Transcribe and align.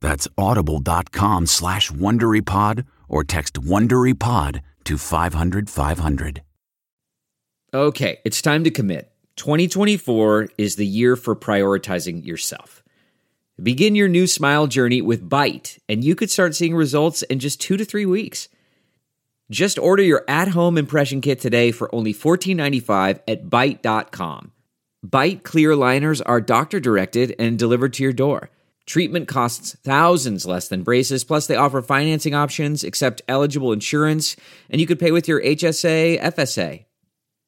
That's 0.00 0.28
audible.com 0.36 1.46
slash 1.46 1.90
WonderyPod 1.90 2.86
or 3.08 3.24
text 3.24 3.54
WonderyPod 3.54 4.60
to 4.84 4.98
500 4.98 5.70
500. 5.70 6.42
Okay, 7.74 8.18
it's 8.24 8.40
time 8.40 8.64
to 8.64 8.70
commit. 8.70 9.12
2024 9.36 10.48
is 10.56 10.76
the 10.76 10.86
year 10.86 11.14
for 11.14 11.36
prioritizing 11.36 12.24
yourself. 12.24 12.82
Begin 13.62 13.94
your 13.94 14.08
new 14.08 14.26
smile 14.26 14.66
journey 14.66 15.02
with 15.02 15.28
Byte, 15.28 15.78
and 15.88 16.04
you 16.04 16.14
could 16.14 16.30
start 16.30 16.54
seeing 16.54 16.74
results 16.74 17.22
in 17.22 17.38
just 17.38 17.60
two 17.60 17.76
to 17.76 17.84
three 17.84 18.06
weeks. 18.06 18.48
Just 19.50 19.78
order 19.78 20.02
your 20.02 20.24
at 20.28 20.48
home 20.48 20.76
impression 20.76 21.20
kit 21.20 21.40
today 21.40 21.70
for 21.70 21.94
only 21.94 22.12
$14.95 22.12 23.20
at 23.28 23.46
Byte.com. 23.46 24.52
Byte 25.06 25.42
clear 25.42 25.76
liners 25.76 26.20
are 26.20 26.40
doctor 26.40 26.80
directed 26.80 27.34
and 27.38 27.58
delivered 27.58 27.92
to 27.94 28.02
your 28.02 28.12
door. 28.12 28.50
Treatment 28.86 29.26
costs 29.26 29.76
thousands 29.82 30.46
less 30.46 30.68
than 30.68 30.84
braces, 30.84 31.24
plus, 31.24 31.48
they 31.48 31.56
offer 31.56 31.82
financing 31.82 32.34
options, 32.34 32.84
accept 32.84 33.20
eligible 33.26 33.72
insurance, 33.72 34.36
and 34.70 34.80
you 34.80 34.86
could 34.86 35.00
pay 35.00 35.10
with 35.10 35.26
your 35.26 35.42
HSA, 35.42 36.20
FSA. 36.20 36.84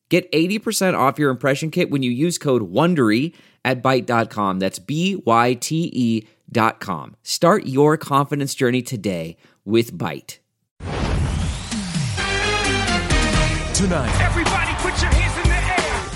Get 0.09 0.31
80% 0.33 0.99
off 0.99 1.19
your 1.19 1.31
impression 1.31 1.71
kit 1.71 1.91
when 1.91 2.03
you 2.03 2.11
use 2.11 2.39
code 2.39 2.73
WONDERY 2.73 3.35
at 3.65 3.83
Byte.com. 3.83 4.59
That's 4.59 4.79
B 4.79 5.17
Y 5.25 5.55
T 5.55 5.91
E 5.93 6.27
dot 6.51 6.81
com. 6.81 7.15
Start 7.23 7.67
your 7.67 7.97
confidence 7.99 8.55
journey 8.55 8.81
today 8.83 9.37
with 9.65 9.93
Byte. 9.93 10.39
Tonight, 13.75 14.21
Everybody 14.21 14.73
put 14.81 15.01
your 15.01 15.11
hands 15.13 15.37
in 15.37 15.43
the 15.43 15.48
air. 15.48 15.48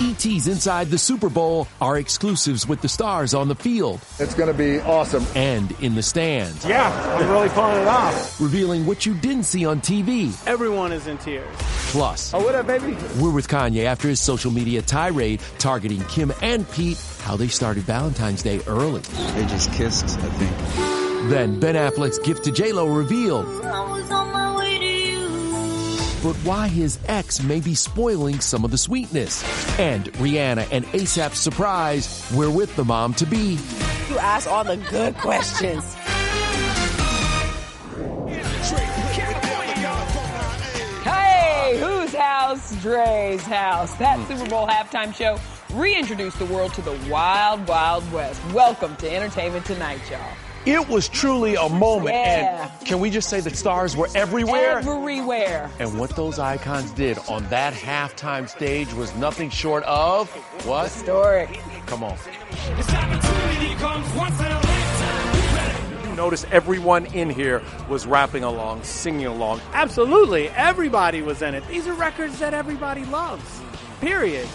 ET's 0.02 0.48
Inside 0.48 0.88
the 0.88 0.98
Super 0.98 1.28
Bowl 1.28 1.68
are 1.80 1.96
exclusives 1.96 2.66
with 2.66 2.80
the 2.82 2.88
stars 2.88 3.34
on 3.34 3.46
the 3.46 3.54
field 3.54 4.00
It's 4.18 4.34
going 4.34 4.48
to 4.50 4.54
be 4.56 4.80
awesome. 4.80 5.24
and 5.36 5.70
in 5.80 5.94
the 5.94 6.02
stands, 6.02 6.64
Yeah, 6.64 6.90
I'm 7.18 7.30
really 7.30 7.48
pulling 7.50 7.82
it 7.82 7.86
off. 7.86 8.40
revealing 8.40 8.84
what 8.84 9.06
you 9.06 9.14
didn't 9.14 9.44
see 9.44 9.64
on 9.64 9.80
TV. 9.80 10.34
Everyone 10.46 10.90
is 10.92 11.06
in 11.06 11.18
tears. 11.18 11.46
Plus, 11.92 12.34
Oh, 12.34 12.42
what 12.42 12.54
up, 12.56 12.66
baby? 12.66 12.96
we're 13.20 13.30
with 13.30 13.46
Kanye 13.46 13.84
after 13.84 14.08
his 14.08 14.18
social 14.20 14.50
media 14.50 14.82
tirade 14.82 15.40
targeting 15.58 16.00
Kim 16.06 16.32
and 16.42 16.68
Pete, 16.72 16.98
how 17.20 17.36
they 17.36 17.46
started 17.48 17.84
Valentine's 17.84 18.42
Day 18.42 18.60
early. 18.66 19.02
They 19.34 19.46
just 19.46 19.72
kissed, 19.72 20.04
I 20.18 20.28
think. 20.30 21.30
Then 21.30 21.60
Ben 21.60 21.76
Affleck's 21.76 22.18
gift 22.18 22.42
to 22.44 22.50
J-Lo 22.50 22.88
revealed, 22.88 23.46
but 26.22 26.36
why 26.36 26.68
his 26.68 26.98
ex 27.06 27.42
may 27.42 27.60
be 27.60 27.74
spoiling 27.74 28.38
some 28.40 28.64
of 28.64 28.70
the 28.70 28.78
sweetness. 28.78 29.42
And 29.78 30.04
Rihanna 30.14 30.68
and 30.70 30.84
ASAP's 30.86 31.38
surprise, 31.38 32.30
we're 32.34 32.50
with 32.50 32.74
the 32.76 32.84
mom 32.84 33.14
to 33.14 33.26
be. 33.26 33.58
You 34.08 34.18
ask 34.18 34.48
all 34.48 34.64
the 34.64 34.76
good 34.76 35.16
questions. 35.16 35.94
Hey, 41.02 41.78
whose 41.80 42.14
house? 42.14 42.80
Dre's 42.82 43.42
house. 43.42 43.94
That 43.94 44.18
hmm. 44.18 44.32
Super 44.32 44.48
Bowl 44.48 44.66
halftime 44.66 45.14
show 45.14 45.38
reintroduced 45.74 46.38
the 46.38 46.46
world 46.46 46.74
to 46.74 46.82
the 46.82 46.98
wild, 47.10 47.66
wild 47.66 48.10
west. 48.12 48.40
Welcome 48.52 48.94
to 48.96 49.12
Entertainment 49.12 49.66
Tonight, 49.66 50.00
y'all. 50.10 50.51
It 50.64 50.88
was 50.88 51.08
truly 51.08 51.56
a 51.56 51.68
moment. 51.68 52.14
Yeah. 52.14 52.70
And 52.78 52.86
can 52.86 53.00
we 53.00 53.10
just 53.10 53.28
say 53.28 53.40
that 53.40 53.56
stars 53.56 53.96
were 53.96 54.08
everywhere? 54.14 54.78
Everywhere. 54.78 55.68
and 55.80 55.98
what 55.98 56.14
those 56.14 56.38
icons 56.38 56.92
did 56.92 57.18
on 57.28 57.48
that 57.48 57.74
halftime 57.74 58.48
stage 58.48 58.92
was 58.94 59.12
nothing 59.16 59.50
short 59.50 59.82
of 59.84 60.30
what? 60.64 60.84
Historic. 60.84 61.60
Come 61.86 62.04
on. 62.04 62.16
This 62.76 62.94
opportunity 62.94 63.74
comes 63.74 64.14
once 64.14 64.38
in 64.38 64.46
a. 64.46 66.08
You 66.08 66.16
notice 66.16 66.46
everyone 66.52 67.06
in 67.06 67.28
here 67.28 67.60
was 67.88 68.06
rapping 68.06 68.44
along, 68.44 68.84
singing 68.84 69.26
along. 69.26 69.60
Absolutely. 69.72 70.48
Everybody 70.50 71.22
was 71.22 71.42
in 71.42 71.54
it. 71.54 71.66
These 71.66 71.88
are 71.88 71.94
records 71.94 72.38
that 72.38 72.54
everybody 72.54 73.04
loves. 73.06 73.60
Period. 74.00 74.46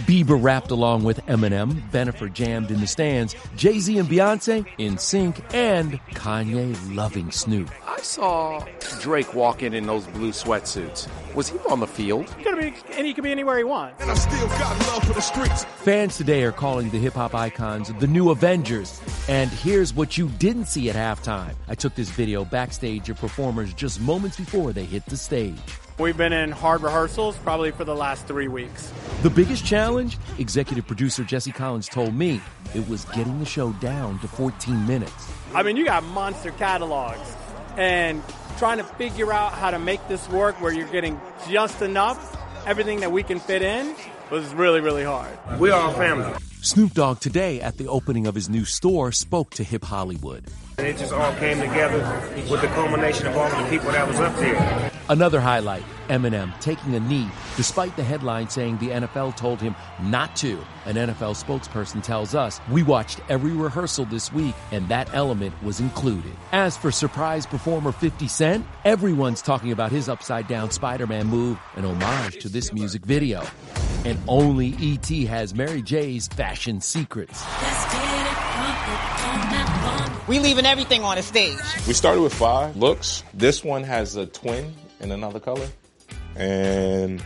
Bieber 0.00 0.40
rapped 0.40 0.70
along 0.70 1.04
with 1.04 1.24
Eminem, 1.26 1.90
Bennifer 1.90 2.32
jammed 2.32 2.70
in 2.70 2.80
the 2.80 2.86
stands, 2.86 3.34
Jay-Z 3.56 3.98
and 3.98 4.08
Beyonce 4.08 4.66
in 4.78 4.98
sync, 4.98 5.42
and 5.54 6.00
Kanye 6.12 6.76
loving 6.94 7.30
Snoop. 7.30 7.70
I 7.86 8.00
saw 8.00 8.64
Drake 9.00 9.34
walk 9.34 9.62
in 9.62 9.74
in 9.74 9.86
those 9.86 10.06
blue 10.06 10.30
sweatsuits. 10.30 11.08
Was 11.34 11.48
he 11.48 11.58
on 11.70 11.80
the 11.80 11.86
field? 11.86 12.28
He 12.36 12.44
could 12.44 12.58
be, 12.58 12.74
and 12.92 13.06
he 13.06 13.14
could 13.14 13.24
be 13.24 13.32
anywhere 13.32 13.58
he 13.58 13.64
wants. 13.64 14.02
And 14.02 14.10
I 14.10 14.14
still 14.14 14.46
got 14.48 14.78
love 14.88 15.04
for 15.04 15.14
the 15.14 15.20
streets. 15.20 15.64
Fans 15.64 16.16
today 16.16 16.42
are 16.44 16.52
calling 16.52 16.90
the 16.90 16.98
hip 16.98 17.14
hop 17.14 17.34
icons 17.34 17.92
the 17.98 18.06
new 18.06 18.30
Avengers. 18.30 19.00
And 19.28 19.50
here's 19.50 19.92
what 19.92 20.16
you 20.16 20.28
didn't 20.28 20.66
see 20.66 20.88
at 20.88 20.94
halftime. 20.94 21.54
I 21.66 21.74
took 21.74 21.96
this 21.96 22.08
video 22.10 22.44
backstage 22.44 23.10
of 23.10 23.18
performers 23.18 23.74
just 23.74 24.00
moments 24.00 24.36
before 24.36 24.72
they 24.72 24.84
hit 24.84 25.04
the 25.06 25.16
stage. 25.16 25.58
We've 25.98 26.16
been 26.16 26.32
in 26.32 26.52
hard 26.52 26.82
rehearsals 26.82 27.36
probably 27.38 27.72
for 27.72 27.84
the 27.84 27.96
last 27.96 28.26
three 28.26 28.46
weeks. 28.46 28.92
The 29.22 29.30
biggest 29.30 29.64
challenge, 29.64 30.18
executive 30.38 30.86
producer 30.86 31.24
Jesse 31.24 31.50
Collins 31.50 31.88
told 31.88 32.14
me, 32.14 32.40
it 32.74 32.88
was 32.88 33.04
getting 33.06 33.40
the 33.40 33.46
show 33.46 33.72
down 33.74 34.20
to 34.20 34.28
14 34.28 34.86
minutes. 34.86 35.32
I 35.54 35.64
mean, 35.64 35.76
you 35.76 35.84
got 35.84 36.04
monster 36.04 36.52
catalogs 36.52 37.34
and 37.76 38.22
trying 38.58 38.78
to 38.78 38.84
figure 38.84 39.32
out 39.32 39.54
how 39.54 39.72
to 39.72 39.78
make 39.78 40.06
this 40.06 40.28
work 40.28 40.60
where 40.60 40.72
you're 40.72 40.88
getting 40.88 41.20
just 41.48 41.82
enough, 41.82 42.36
everything 42.64 43.00
that 43.00 43.10
we 43.10 43.24
can 43.24 43.40
fit 43.40 43.62
in 43.62 43.96
was 44.30 44.54
really, 44.54 44.80
really 44.80 45.04
hard. 45.04 45.36
We 45.58 45.70
are 45.70 45.90
a 45.90 45.94
family. 45.94 46.32
Snoop 46.66 46.94
Dogg 46.94 47.20
today 47.20 47.60
at 47.60 47.76
the 47.78 47.86
opening 47.86 48.26
of 48.26 48.34
his 48.34 48.48
new 48.48 48.64
store 48.64 49.12
spoke 49.12 49.50
to 49.50 49.62
Hip 49.62 49.84
Hollywood. 49.84 50.46
And 50.78 50.88
it 50.88 50.98
just 50.98 51.12
all 51.12 51.32
came 51.34 51.60
together 51.60 52.00
with 52.50 52.60
the 52.60 52.66
culmination 52.66 53.28
of 53.28 53.36
all 53.36 53.48
the 53.48 53.70
people 53.70 53.92
that 53.92 54.08
was 54.08 54.18
up 54.18 54.34
there. 54.34 54.90
Another 55.08 55.40
highlight 55.40 55.84
Eminem 56.08 56.58
taking 56.60 56.96
a 56.96 57.00
knee 57.00 57.28
despite 57.56 57.94
the 57.94 58.02
headline 58.02 58.50
saying 58.50 58.78
the 58.78 58.88
NFL 58.88 59.36
told 59.36 59.60
him 59.60 59.76
not 60.02 60.34
to. 60.36 60.58
An 60.86 60.96
NFL 60.96 61.40
spokesperson 61.40 62.02
tells 62.02 62.34
us, 62.34 62.60
We 62.68 62.82
watched 62.82 63.20
every 63.28 63.52
rehearsal 63.52 64.04
this 64.06 64.32
week 64.32 64.56
and 64.72 64.88
that 64.88 65.08
element 65.14 65.54
was 65.62 65.78
included. 65.78 66.32
As 66.50 66.76
for 66.76 66.90
surprise 66.90 67.46
performer 67.46 67.92
50 67.92 68.26
Cent, 68.26 68.66
everyone's 68.84 69.40
talking 69.40 69.70
about 69.70 69.92
his 69.92 70.08
upside 70.08 70.48
down 70.48 70.72
Spider 70.72 71.06
Man 71.06 71.28
move, 71.28 71.60
an 71.76 71.84
homage 71.84 72.40
to 72.40 72.48
this 72.48 72.72
music 72.72 73.06
video. 73.06 73.44
And 74.06 74.16
only 74.28 74.72
ET 74.80 75.08
has 75.26 75.52
Mary 75.52 75.82
J's 75.82 76.28
fashion 76.28 76.80
secrets. 76.80 77.42
We 80.28 80.38
leaving 80.38 80.64
everything 80.64 81.02
on 81.02 81.16
the 81.16 81.24
stage. 81.24 81.58
We 81.88 81.92
started 81.92 82.20
with 82.20 82.32
five 82.32 82.76
looks. 82.76 83.24
This 83.34 83.64
one 83.64 83.82
has 83.82 84.14
a 84.14 84.26
twin 84.26 84.72
in 85.00 85.10
another 85.10 85.40
color. 85.40 85.66
And 86.36 87.20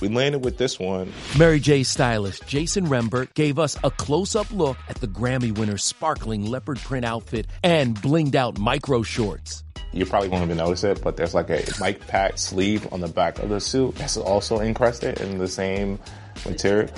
we 0.00 0.06
landed 0.06 0.44
with 0.44 0.58
this 0.58 0.78
one. 0.78 1.12
Mary 1.36 1.58
J's 1.58 1.88
stylist 1.88 2.46
Jason 2.46 2.86
Rembert 2.86 3.34
gave 3.34 3.58
us 3.58 3.76
a 3.82 3.90
close 3.90 4.36
up 4.36 4.48
look 4.52 4.76
at 4.88 4.98
the 4.98 5.08
Grammy 5.08 5.56
winner's 5.58 5.82
sparkling 5.82 6.46
leopard 6.46 6.78
print 6.78 7.04
outfit 7.04 7.48
and 7.64 7.96
blinged 7.96 8.36
out 8.36 8.60
micro 8.60 9.02
shorts. 9.02 9.64
You 9.92 10.06
probably 10.06 10.28
won't 10.28 10.44
even 10.44 10.56
notice 10.56 10.84
it, 10.84 11.02
but 11.02 11.16
there's 11.16 11.34
like 11.34 11.50
a 11.50 11.64
mic 11.80 12.06
pack 12.06 12.38
sleeve 12.38 12.90
on 12.92 13.00
the 13.00 13.08
back 13.08 13.40
of 13.40 13.48
the 13.50 13.60
suit 13.60 13.96
that's 13.96 14.16
also 14.16 14.60
encrusted 14.60 15.20
in 15.20 15.38
the 15.38 15.48
same 15.48 15.98
material. 16.46 16.88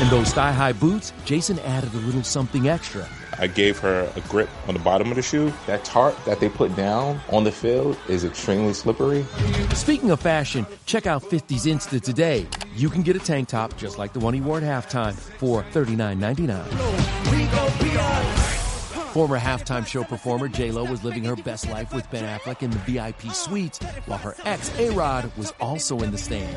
In 0.00 0.08
those 0.10 0.32
thigh 0.32 0.52
high 0.52 0.72
boots, 0.72 1.12
Jason 1.24 1.58
added 1.60 1.94
a 1.94 1.98
little 1.98 2.24
something 2.24 2.68
extra. 2.68 3.06
I 3.38 3.46
gave 3.46 3.78
her 3.78 4.10
a 4.16 4.20
grip 4.22 4.48
on 4.68 4.74
the 4.74 4.80
bottom 4.80 5.08
of 5.10 5.16
the 5.16 5.22
shoe. 5.22 5.50
That 5.66 5.82
tarp 5.84 6.22
that 6.24 6.40
they 6.40 6.50
put 6.50 6.74
down 6.76 7.20
on 7.30 7.44
the 7.44 7.52
field 7.52 7.96
is 8.08 8.24
extremely 8.24 8.74
slippery. 8.74 9.24
Speaking 9.72 10.10
of 10.10 10.20
fashion, 10.20 10.66
check 10.84 11.06
out 11.06 11.22
50's 11.22 11.64
Insta 11.64 12.02
today. 12.02 12.46
You 12.74 12.90
can 12.90 13.00
get 13.02 13.16
a 13.16 13.20
tank 13.20 13.48
top 13.48 13.78
just 13.78 13.96
like 13.96 14.12
the 14.12 14.20
one 14.20 14.34
he 14.34 14.42
wore 14.42 14.58
at 14.58 14.64
halftime 14.64 15.14
for 15.14 15.62
$39.99. 15.72 18.39
Former 19.12 19.40
halftime 19.40 19.84
show 19.84 20.04
performer 20.04 20.46
J-Lo 20.46 20.84
was 20.84 21.02
living 21.02 21.24
her 21.24 21.34
best 21.34 21.68
life 21.68 21.92
with 21.92 22.08
Ben 22.12 22.22
Affleck 22.22 22.62
in 22.62 22.70
the 22.70 22.78
VIP 22.78 23.34
suite, 23.34 23.76
while 24.06 24.20
her 24.20 24.36
ex 24.44 24.70
A-Rod 24.78 25.32
was 25.36 25.52
also 25.60 25.98
in 25.98 26.12
the 26.12 26.18
stands. 26.18 26.54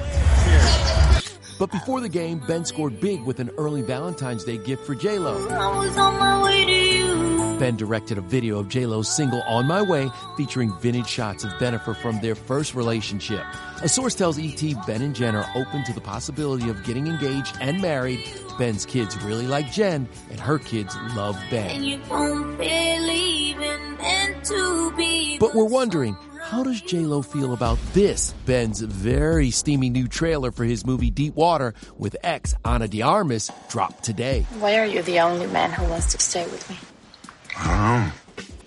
But 1.57 1.71
before 1.71 2.00
the 2.00 2.09
game, 2.09 2.38
Ben 2.47 2.63
scored 2.63 3.00
big 3.00 3.23
with 3.23 3.39
an 3.39 3.50
early 3.57 3.81
Valentine's 3.81 4.44
Day 4.44 4.59
gift 4.59 4.85
for 4.85 4.94
J-Lo. 4.94 5.47
I 5.50 5.79
was 5.79 5.97
on 5.97 6.19
my 6.19 6.44
way 6.44 6.65
to 6.65 6.71
you. 6.71 7.57
Ben 7.57 7.75
directed 7.75 8.19
a 8.19 8.21
video 8.21 8.59
of 8.59 8.69
J-Lo's 8.69 9.09
single 9.09 9.41
On 9.44 9.65
My 9.65 9.81
Way 9.81 10.11
featuring 10.38 10.71
vintage 10.79 11.07
shots 11.07 11.44
of 11.44 11.49
Bennifer 11.53 11.95
from 11.95 12.21
their 12.21 12.35
first 12.35 12.75
relationship. 12.75 13.44
A 13.83 13.89
source 13.89 14.15
tells 14.15 14.39
ET 14.39 14.63
Ben 14.88 15.01
and 15.01 15.13
Jen 15.13 15.35
are 15.35 15.45
open 15.56 15.83
to 15.83 15.91
the 15.91 16.00
possibility 16.00 16.69
of 16.69 16.81
getting 16.85 17.06
engaged 17.06 17.57
and 17.59 17.81
married. 17.81 18.21
Ben's 18.57 18.85
kids 18.85 19.21
really 19.25 19.45
like 19.45 19.69
Jen, 19.74 20.07
and 20.31 20.39
her 20.39 20.57
kids 20.57 20.95
love 21.18 21.38
Ben. 21.50 21.69
And 21.69 21.85
you 21.85 22.00
won't 22.09 22.57
believe 22.57 23.59
in 23.59 23.97
meant 23.97 24.45
to 24.45 24.94
be. 24.95 25.38
But 25.38 25.53
we're 25.53 25.65
wondering, 25.65 26.15
how 26.41 26.63
does 26.63 26.80
J-Lo 26.80 27.21
feel 27.21 27.51
about 27.51 27.77
this? 27.91 28.31
Ben's 28.45 28.80
very 28.80 29.51
steamy 29.51 29.89
new 29.89 30.07
trailer 30.07 30.51
for 30.51 30.63
his 30.63 30.85
movie 30.85 31.12
Deep 31.12 31.35
Water 31.35 31.74
with 31.97 32.15
ex 32.24 32.56
Ana 32.63 32.88
de 32.88 33.01
Armas 33.01 33.51
dropped 33.68 34.01
today. 34.01 34.45
Why 34.59 34.80
are 34.80 34.85
you 34.85 35.01
the 35.01 35.19
only 35.19 35.47
man 35.47 35.74
who 35.74 35.83
wants 35.89 36.09
to 36.13 36.19
stay 36.19 36.45
with 36.45 36.69
me? 36.69 36.77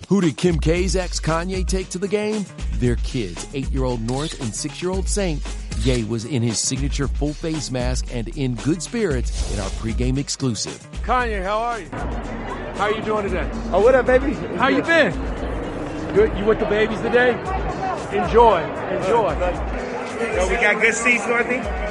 Who 0.07 0.21
did 0.21 0.37
Kim 0.37 0.57
K's 0.57 0.95
ex 0.95 1.19
Kanye 1.19 1.67
take 1.67 1.89
to 1.89 1.97
the 1.97 2.07
game? 2.07 2.45
Their 2.75 2.95
kids, 2.97 3.45
eight 3.53 3.69
year 3.71 3.83
old 3.83 4.01
North 4.01 4.39
and 4.41 4.55
six 4.55 4.81
year 4.81 4.89
old 4.91 5.07
Saint. 5.07 5.41
Ye 5.79 6.05
was 6.05 6.23
in 6.23 6.41
his 6.41 6.59
signature 6.59 7.09
full 7.09 7.33
face 7.33 7.69
mask 7.71 8.07
and 8.13 8.29
in 8.37 8.55
good 8.55 8.81
spirits 8.81 9.53
in 9.53 9.59
our 9.59 9.69
pregame 9.71 10.17
exclusive. 10.17 10.79
Kanye, 11.03 11.43
how 11.43 11.59
are 11.59 11.81
you? 11.81 11.89
How 11.89 12.85
are 12.85 12.93
you 12.93 13.01
doing 13.01 13.23
today? 13.27 13.49
Oh, 13.73 13.81
what 13.81 13.95
up, 13.95 14.05
baby? 14.05 14.31
How 14.55 14.69
you 14.69 14.81
been? 14.81 15.11
Good. 16.15 16.37
You 16.37 16.45
with 16.45 16.59
the 16.59 16.65
babies 16.67 17.01
today? 17.01 17.31
Enjoy, 18.13 18.63
enjoy. 18.95 19.33
Yo, 20.35 20.47
we 20.47 20.55
got 20.55 20.81
good 20.81 20.93
seats, 20.93 21.27
Dorothy. 21.27 21.86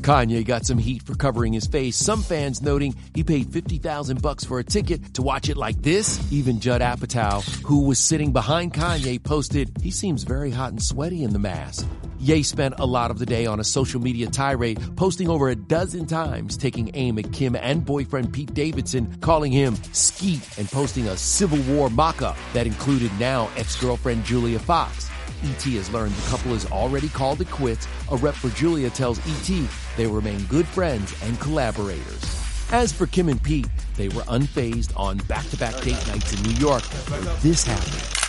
Kanye 0.00 0.44
got 0.44 0.64
some 0.64 0.78
heat 0.78 1.02
for 1.02 1.14
covering 1.14 1.52
his 1.52 1.66
face. 1.66 1.96
Some 1.96 2.22
fans 2.22 2.62
noting 2.62 2.94
he 3.14 3.22
paid 3.22 3.52
50,000 3.52 4.22
bucks 4.22 4.44
for 4.44 4.58
a 4.58 4.64
ticket 4.64 5.14
to 5.14 5.22
watch 5.22 5.48
it 5.48 5.56
like 5.56 5.80
this. 5.82 6.20
Even 6.32 6.60
Judd 6.60 6.80
Apatow, 6.80 7.42
who 7.62 7.84
was 7.84 7.98
sitting 7.98 8.32
behind 8.32 8.74
Kanye, 8.74 9.22
posted, 9.22 9.70
he 9.82 9.90
seems 9.90 10.22
very 10.22 10.50
hot 10.50 10.70
and 10.70 10.82
sweaty 10.82 11.22
in 11.22 11.32
the 11.32 11.38
mask. 11.38 11.86
Ye 12.18 12.42
spent 12.42 12.74
a 12.78 12.84
lot 12.84 13.10
of 13.10 13.18
the 13.18 13.26
day 13.26 13.46
on 13.46 13.60
a 13.60 13.64
social 13.64 14.00
media 14.00 14.26
tirade, 14.26 14.78
posting 14.96 15.28
over 15.28 15.48
a 15.48 15.56
dozen 15.56 16.06
times, 16.06 16.56
taking 16.56 16.90
aim 16.94 17.18
at 17.18 17.32
Kim 17.32 17.56
and 17.56 17.84
boyfriend 17.84 18.32
Pete 18.32 18.52
Davidson, 18.52 19.18
calling 19.20 19.52
him 19.52 19.74
Skete 19.92 20.58
and 20.58 20.70
posting 20.70 21.08
a 21.08 21.16
Civil 21.16 21.60
War 21.74 21.88
mock-up 21.88 22.36
that 22.52 22.66
included 22.66 23.10
now 23.18 23.48
ex-girlfriend 23.56 24.24
Julia 24.24 24.58
Fox. 24.58 25.09
ET 25.44 25.62
has 25.62 25.90
learned 25.90 26.12
the 26.12 26.28
couple 26.28 26.52
has 26.52 26.70
already 26.70 27.08
called 27.08 27.40
it 27.40 27.50
quits. 27.50 27.86
A 28.10 28.16
rep 28.16 28.34
for 28.34 28.50
Julia 28.50 28.90
tells 28.90 29.18
ET 29.18 29.68
they 29.96 30.06
remain 30.06 30.44
good 30.46 30.66
friends 30.66 31.14
and 31.22 31.38
collaborators. 31.40 32.22
As 32.72 32.92
for 32.92 33.06
Kim 33.06 33.28
and 33.28 33.42
Pete, 33.42 33.68
they 33.96 34.08
were 34.08 34.22
unfazed 34.22 34.96
on 34.96 35.18
back-to-back 35.28 35.74
date 35.82 36.06
nights 36.06 36.32
in 36.32 36.42
New 36.42 36.56
York. 36.58 36.82
This 37.40 37.64
happened. 37.64 38.20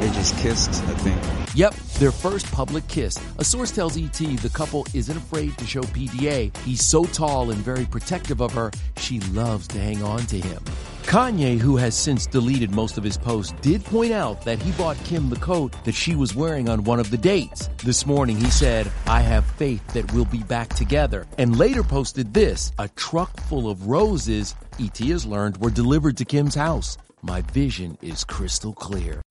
They 0.00 0.08
just 0.10 0.36
kissed, 0.38 0.70
I 0.84 0.94
think. 0.94 1.56
Yep, 1.56 1.74
their 1.98 2.12
first 2.12 2.50
public 2.52 2.86
kiss. 2.86 3.18
A 3.38 3.44
source 3.44 3.72
tells 3.72 3.96
ET 3.96 4.12
the 4.12 4.50
couple 4.52 4.86
isn't 4.94 5.16
afraid 5.16 5.56
to 5.58 5.66
show 5.66 5.80
PDA. 5.80 6.56
He's 6.58 6.84
so 6.84 7.04
tall 7.04 7.50
and 7.50 7.58
very 7.58 7.84
protective 7.84 8.40
of 8.40 8.52
her, 8.52 8.70
she 8.98 9.18
loves 9.32 9.66
to 9.68 9.80
hang 9.80 10.02
on 10.02 10.20
to 10.26 10.38
him. 10.38 10.62
Kanye, 11.08 11.58
who 11.58 11.78
has 11.78 11.96
since 11.96 12.26
deleted 12.26 12.70
most 12.70 12.98
of 12.98 13.02
his 13.02 13.16
posts, 13.16 13.54
did 13.62 13.82
point 13.82 14.12
out 14.12 14.42
that 14.44 14.60
he 14.60 14.72
bought 14.72 15.02
Kim 15.04 15.30
the 15.30 15.36
coat 15.36 15.72
that 15.84 15.94
she 15.94 16.14
was 16.14 16.34
wearing 16.34 16.68
on 16.68 16.84
one 16.84 17.00
of 17.00 17.10
the 17.10 17.16
dates. 17.16 17.70
This 17.82 18.04
morning 18.04 18.36
he 18.36 18.50
said, 18.50 18.92
I 19.06 19.22
have 19.22 19.46
faith 19.52 19.86
that 19.94 20.12
we'll 20.12 20.26
be 20.26 20.42
back 20.42 20.68
together. 20.68 21.26
And 21.38 21.56
later 21.56 21.82
posted 21.82 22.34
this, 22.34 22.72
a 22.78 22.88
truck 22.88 23.40
full 23.44 23.70
of 23.70 23.86
roses, 23.86 24.54
ET 24.78 24.98
has 24.98 25.24
learned, 25.24 25.56
were 25.56 25.70
delivered 25.70 26.18
to 26.18 26.26
Kim's 26.26 26.54
house. 26.54 26.98
My 27.22 27.40
vision 27.40 27.96
is 28.02 28.22
crystal 28.22 28.74
clear. 28.74 29.22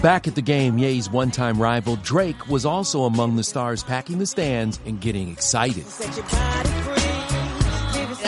Back 0.00 0.28
at 0.28 0.36
the 0.36 0.42
game, 0.42 0.78
Ye's 0.78 1.10
one 1.10 1.32
time 1.32 1.60
rival 1.60 1.96
Drake 1.96 2.46
was 2.46 2.64
also 2.64 3.02
among 3.02 3.34
the 3.34 3.42
stars 3.42 3.82
packing 3.82 4.20
the 4.20 4.26
stands 4.26 4.78
and 4.86 5.00
getting 5.00 5.28
excited. 5.28 5.86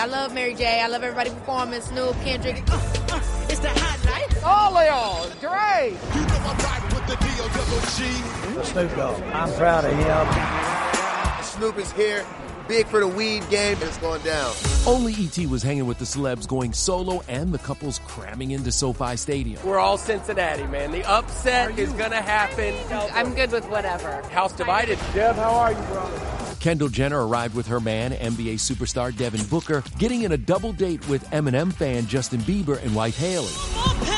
I 0.03 0.07
love 0.07 0.35
Mary 0.35 0.53
J. 0.53 0.81
I 0.81 0.89
love 0.89 1.05
everybody 1.05 1.31
performing. 1.31 1.81
Snoop, 1.81 2.17
Kendrick. 2.25 2.61
Uh, 2.69 2.75
uh, 2.75 3.21
it's 3.49 3.61
the 3.61 3.69
hot 3.69 4.05
night. 4.05 4.43
All 4.43 4.77
of 4.77 4.85
y'all. 4.85 5.29
Dre. 5.39 5.97
You 6.13 6.27
know 6.27 6.43
I'm 6.43 6.59
rocking 6.59 6.97
with 6.97 7.07
the 7.07 7.15
DOWG. 7.23 8.65
Snoop 8.65 8.97
Dogg. 8.97 9.23
I'm 9.33 9.53
proud 9.55 9.85
of 9.85 9.93
him. 9.93 11.45
Snoop 11.45 11.79
is 11.79 11.93
here. 11.93 12.27
Big 12.67 12.89
for 12.89 12.99
the 12.99 13.07
weed 13.07 13.49
game. 13.49 13.77
It's 13.81 13.97
going 13.99 14.23
down. 14.23 14.53
Only 14.89 15.13
ET 15.15 15.39
was 15.47 15.63
hanging 15.63 15.87
with 15.87 16.01
the 16.01 16.05
celebs 16.05 16.49
going 16.49 16.73
solo 16.73 17.23
and 17.29 17.53
the 17.53 17.59
couples 17.59 18.01
cramming 18.09 18.51
into 18.51 18.73
SoFi 18.73 19.17
Stadium. 19.17 19.65
We're 19.65 19.79
all 19.79 19.99
Cincinnati, 19.99 20.67
man. 20.67 20.91
The 20.91 21.05
upset 21.05 21.79
is 21.79 21.93
going 21.93 22.11
to 22.11 22.23
happen. 22.23 22.75
I'm 23.15 23.35
good 23.35 23.53
with 23.53 23.69
whatever. 23.69 24.21
House 24.31 24.53
divided. 24.53 24.99
Dev, 25.15 25.37
how 25.37 25.53
are 25.53 25.71
you, 25.71 25.83
bro? 25.83 26.42
Kendall 26.63 26.89
Jenner 26.89 27.27
arrived 27.27 27.57
with 27.57 27.67
her 27.67 27.81
man, 27.81 28.13
NBA 28.13 28.55
superstar 28.55 29.15
Devin 29.15 29.45
Booker, 29.47 29.83
getting 29.99 30.23
in 30.23 30.31
a 30.31 30.37
double 30.37 30.73
date 30.73 31.07
with 31.09 31.29
Eminem 31.31 31.73
fan 31.73 32.07
Justin 32.07 32.39
Bieber 32.43 32.81
and 32.85 32.95
wife 32.95 33.19
Hailey. 33.19 34.12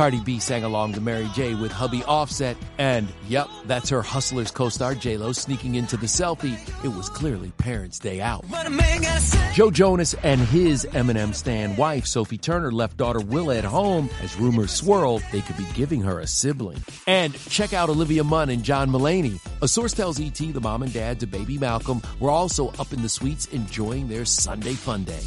Cardi 0.00 0.20
B 0.20 0.38
sang 0.38 0.64
along 0.64 0.94
to 0.94 1.00
Mary 1.02 1.28
J 1.34 1.54
with 1.54 1.70
hubby 1.70 2.02
Offset, 2.04 2.56
and 2.78 3.06
yep, 3.28 3.48
that's 3.66 3.90
her 3.90 4.00
Hustlers 4.00 4.50
co-star 4.50 4.94
J-Lo 4.94 5.32
sneaking 5.32 5.74
into 5.74 5.98
the 5.98 6.06
selfie. 6.06 6.56
It 6.82 6.88
was 6.88 7.10
clearly 7.10 7.50
Parents' 7.58 7.98
Day 7.98 8.22
out. 8.22 8.42
Joe 9.52 9.70
Jonas 9.70 10.14
and 10.22 10.40
his 10.40 10.86
Eminem 10.92 11.34
stan 11.34 11.76
wife 11.76 12.06
Sophie 12.06 12.38
Turner 12.38 12.72
left 12.72 12.96
daughter 12.96 13.20
Willa 13.20 13.58
at 13.58 13.64
home 13.64 14.08
as 14.22 14.36
rumors 14.36 14.70
swirled 14.70 15.22
they 15.32 15.42
could 15.42 15.58
be 15.58 15.66
giving 15.74 16.00
her 16.00 16.20
a 16.20 16.26
sibling. 16.26 16.82
And 17.06 17.34
check 17.34 17.74
out 17.74 17.90
Olivia 17.90 18.24
Munn 18.24 18.48
and 18.48 18.64
John 18.64 18.88
Mulaney. 18.88 19.38
A 19.60 19.68
source 19.68 19.92
tells 19.92 20.18
ET 20.18 20.32
the 20.32 20.60
mom 20.62 20.82
and 20.82 20.94
dad 20.94 21.20
to 21.20 21.26
baby 21.26 21.58
Malcolm 21.58 22.00
were 22.20 22.30
also 22.30 22.68
up 22.78 22.94
in 22.94 23.02
the 23.02 23.08
suites 23.10 23.44
enjoying 23.48 24.08
their 24.08 24.24
Sunday 24.24 24.72
fun 24.72 25.04
day. 25.04 25.26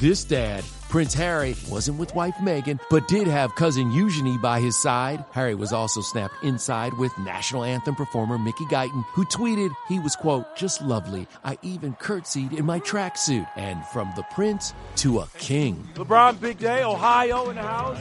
This 0.00 0.24
dad 0.24 0.64
Prince 0.90 1.14
Harry 1.14 1.54
wasn't 1.68 2.00
with 2.00 2.12
wife 2.16 2.34
Meghan, 2.40 2.80
but 2.90 3.06
did 3.06 3.28
have 3.28 3.54
cousin 3.54 3.92
Eugenie 3.92 4.38
by 4.38 4.58
his 4.58 4.76
side. 4.76 5.24
Harry 5.30 5.54
was 5.54 5.72
also 5.72 6.00
snapped 6.00 6.34
inside 6.42 6.92
with 6.94 7.16
national 7.16 7.62
anthem 7.62 7.94
performer 7.94 8.36
Mickey 8.38 8.64
Guyton, 8.64 9.04
who 9.12 9.24
tweeted 9.26 9.72
he 9.86 10.00
was, 10.00 10.16
quote, 10.16 10.56
just 10.56 10.82
lovely. 10.82 11.28
I 11.44 11.58
even 11.62 11.94
curtsied 11.94 12.58
in 12.58 12.66
my 12.66 12.80
tracksuit. 12.80 13.46
And 13.54 13.86
from 13.86 14.12
the 14.16 14.24
prince 14.32 14.74
to 14.96 15.20
a 15.20 15.28
king. 15.38 15.88
LeBron, 15.94 16.40
big 16.40 16.58
day. 16.58 16.82
Ohio 16.82 17.50
in 17.50 17.54
the 17.54 17.62
house. 17.62 18.00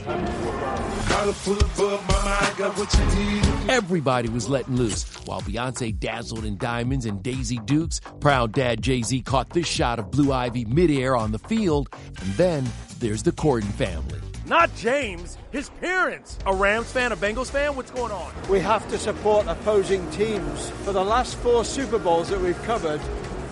Everybody 3.69 4.29
was 4.29 4.50
letting 4.50 4.77
loose, 4.77 5.03
while 5.25 5.41
Beyonce 5.41 5.98
dazzled 6.00 6.43
in 6.43 6.58
diamonds 6.58 7.05
and 7.05 7.22
Daisy 7.22 7.60
Dukes. 7.65 8.01
Proud 8.19 8.51
dad 8.51 8.81
Jay 8.81 9.03
Z 9.03 9.22
caught 9.22 9.51
this 9.51 9.67
shot 9.67 10.00
of 10.00 10.10
Blue 10.10 10.34
Ivy 10.34 10.65
midair 10.65 11.15
on 11.15 11.31
the 11.31 11.39
field, 11.39 11.89
and 12.19 12.34
then 12.34 12.65
there's 13.00 13.24
the 13.24 13.32
Corden 13.32 13.72
family. 13.74 14.20
Not 14.46 14.74
James, 14.75 15.38
his 15.51 15.70
parents. 15.70 16.38
A 16.46 16.53
Rams 16.53 16.91
fan, 16.91 17.12
a 17.12 17.18
Bengals 17.18 17.50
fan? 17.50 17.75
What's 17.75 17.91
going 17.91 18.12
on? 18.12 18.32
We 18.50 18.60
have 18.60 18.88
to 18.89 18.98
support 18.98 19.48
opposing 19.48 20.10
teams. 20.12 20.70
For 20.84 20.91
the 20.91 21.03
last 21.03 21.36
four 21.38 21.63
Super 21.63 22.00
Bowls 22.00 22.29
that 22.29 22.41
we've 22.41 22.62
covered, 22.63 23.00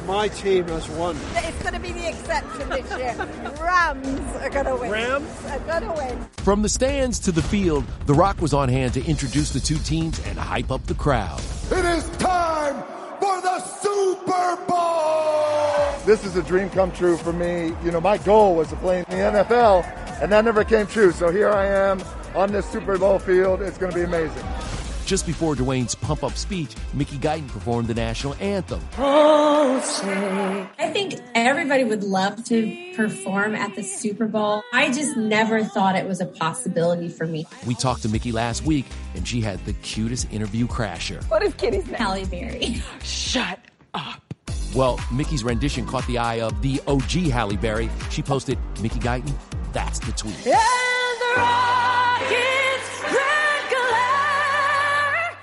my 0.05 0.27
team 0.29 0.67
has 0.69 0.89
won. 0.89 1.15
It's 1.35 1.61
going 1.61 1.75
to 1.75 1.79
be 1.79 1.91
the 1.91 2.09
exception 2.09 2.69
this 2.69 2.89
year. 2.97 3.15
Rams 3.61 4.35
are 4.37 4.49
going 4.49 4.65
to 4.65 4.75
win. 4.75 4.91
Rams 4.91 5.45
are 5.45 5.59
going 5.59 5.83
to 5.83 5.93
win. 5.93 6.27
From 6.37 6.61
the 6.61 6.69
stands 6.69 7.19
to 7.19 7.31
the 7.31 7.43
field, 7.43 7.85
The 8.05 8.13
Rock 8.13 8.41
was 8.41 8.53
on 8.53 8.69
hand 8.69 8.93
to 8.95 9.05
introduce 9.05 9.51
the 9.51 9.59
two 9.59 9.77
teams 9.77 10.19
and 10.25 10.37
hype 10.37 10.71
up 10.71 10.85
the 10.87 10.95
crowd. 10.95 11.41
It 11.71 11.85
is 11.85 12.09
time 12.17 12.81
for 13.19 13.41
the 13.41 13.59
Super 13.59 14.65
Bowl! 14.67 14.86
This 16.07 16.23
is 16.23 16.37
a 16.37 16.41
dream 16.41 16.69
come 16.69 16.93
true 16.93 17.17
for 17.17 17.33
me. 17.33 17.73
You 17.83 17.91
know, 17.91 17.99
my 17.99 18.17
goal 18.19 18.55
was 18.55 18.69
to 18.69 18.77
play 18.77 18.99
in 18.99 19.05
the 19.09 19.15
NFL, 19.15 19.83
and 20.21 20.31
that 20.31 20.45
never 20.45 20.63
came 20.63 20.87
true. 20.87 21.11
So 21.11 21.29
here 21.29 21.49
I 21.49 21.65
am 21.65 22.01
on 22.33 22.53
this 22.53 22.65
Super 22.69 22.97
Bowl 22.97 23.19
field. 23.19 23.61
It's 23.61 23.77
going 23.77 23.91
to 23.91 23.97
be 23.97 24.05
amazing. 24.05 24.41
Just 25.05 25.25
before 25.25 25.53
Dwayne's 25.53 25.95
pump 25.95 26.23
up 26.23 26.37
speech, 26.37 26.73
Mickey 26.93 27.17
Guyton 27.17 27.49
performed 27.49 27.89
the 27.89 27.93
national 27.93 28.35
anthem. 28.35 28.79
I 28.97 30.89
think 30.93 31.15
everybody 31.35 31.83
would 31.83 32.05
love 32.05 32.41
to 32.45 32.93
perform 32.95 33.53
at 33.53 33.75
the 33.75 33.83
Super 33.83 34.27
Bowl. 34.27 34.63
I 34.71 34.93
just 34.93 35.17
never 35.17 35.65
thought 35.65 35.97
it 35.97 36.07
was 36.07 36.21
a 36.21 36.25
possibility 36.25 37.09
for 37.09 37.25
me. 37.25 37.45
We 37.65 37.75
talked 37.75 38.03
to 38.03 38.09
Mickey 38.09 38.31
last 38.31 38.63
week, 38.63 38.85
and 39.13 39.27
she 39.27 39.41
had 39.41 39.59
the 39.65 39.73
cutest 39.73 40.31
interview 40.31 40.67
crasher. 40.67 41.21
What 41.29 41.43
is 41.43 41.53
Kitty's 41.55 41.85
name? 41.85 41.95
Halle 41.95 42.25
Berry. 42.27 42.81
Shut 43.03 43.59
up. 43.93 44.21
Well, 44.75 44.99
Mickey's 45.11 45.43
rendition 45.43 45.85
caught 45.85 46.05
the 46.07 46.17
eye 46.17 46.41
of 46.41 46.61
the 46.61 46.81
OG 46.87 47.31
Halle 47.31 47.57
Berry. 47.57 47.89
She 48.09 48.21
posted, 48.21 48.57
Mickey 48.81 48.99
Guyton, 48.99 49.33
that's 49.73 49.99
the 49.99 50.11
tweet. 50.11 50.35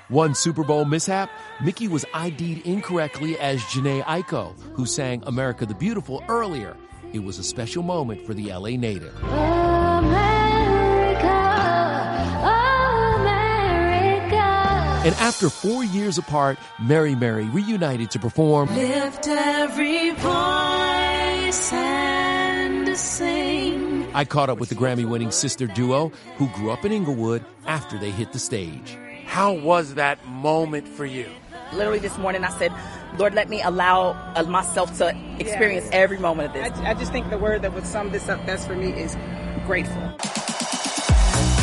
One 0.09 0.35
Super 0.35 0.63
Bowl 0.63 0.85
mishap, 0.85 1.31
Mickey 1.63 1.87
was 1.87 2.05
ID'd 2.13 2.65
incorrectly 2.65 3.37
as 3.39 3.59
Jhené 3.63 4.03
Aiko, 4.03 4.57
who 4.73 4.85
sang 4.85 5.23
America 5.25 5.65
the 5.65 5.73
Beautiful 5.73 6.23
earlier. 6.29 6.77
It 7.11 7.23
was 7.23 7.39
a 7.39 7.43
special 7.43 7.81
moment 7.81 8.25
for 8.25 8.33
the 8.33 8.53
LA 8.53 8.77
native. 8.77 9.13
And 15.05 15.13
after 15.17 15.51
four 15.51 15.83
years 15.83 16.17
apart, 16.17 16.57
Mary 16.81 17.13
Mary 17.13 17.45
reunited 17.45 18.09
to 18.09 18.17
perform 18.17 18.75
Lift 18.75 19.27
every 19.27 20.09
voice 20.09 21.71
and 21.71 22.97
sing. 22.97 24.09
I 24.15 24.25
caught 24.25 24.49
up 24.49 24.57
with 24.57 24.69
the 24.69 24.75
Grammy 24.75 25.07
winning 25.07 25.29
sister 25.29 25.67
duo 25.67 26.11
who 26.37 26.47
grew 26.55 26.71
up 26.71 26.85
in 26.85 26.91
Inglewood 26.91 27.45
after 27.67 27.99
they 27.99 28.09
hit 28.09 28.33
the 28.33 28.39
stage. 28.39 28.97
How 29.25 29.53
was 29.53 29.93
that 29.93 30.25
moment 30.27 30.87
for 30.87 31.05
you? 31.05 31.29
Literally 31.71 31.99
this 31.99 32.17
morning, 32.17 32.43
I 32.43 32.49
said, 32.57 32.73
Lord, 33.19 33.35
let 33.35 33.47
me 33.47 33.61
allow 33.61 34.13
uh, 34.35 34.41
myself 34.45 34.97
to 34.97 35.15
experience 35.37 35.87
every 35.91 36.17
moment 36.17 36.47
of 36.47 36.53
this. 36.55 36.79
I, 36.79 36.89
I 36.89 36.93
just 36.95 37.11
think 37.11 37.29
the 37.29 37.37
word 37.37 37.61
that 37.61 37.75
would 37.75 37.85
sum 37.85 38.09
this 38.09 38.27
up 38.27 38.43
best 38.47 38.65
for 38.65 38.75
me 38.75 38.89
is 38.89 39.15
grateful. 39.67 40.17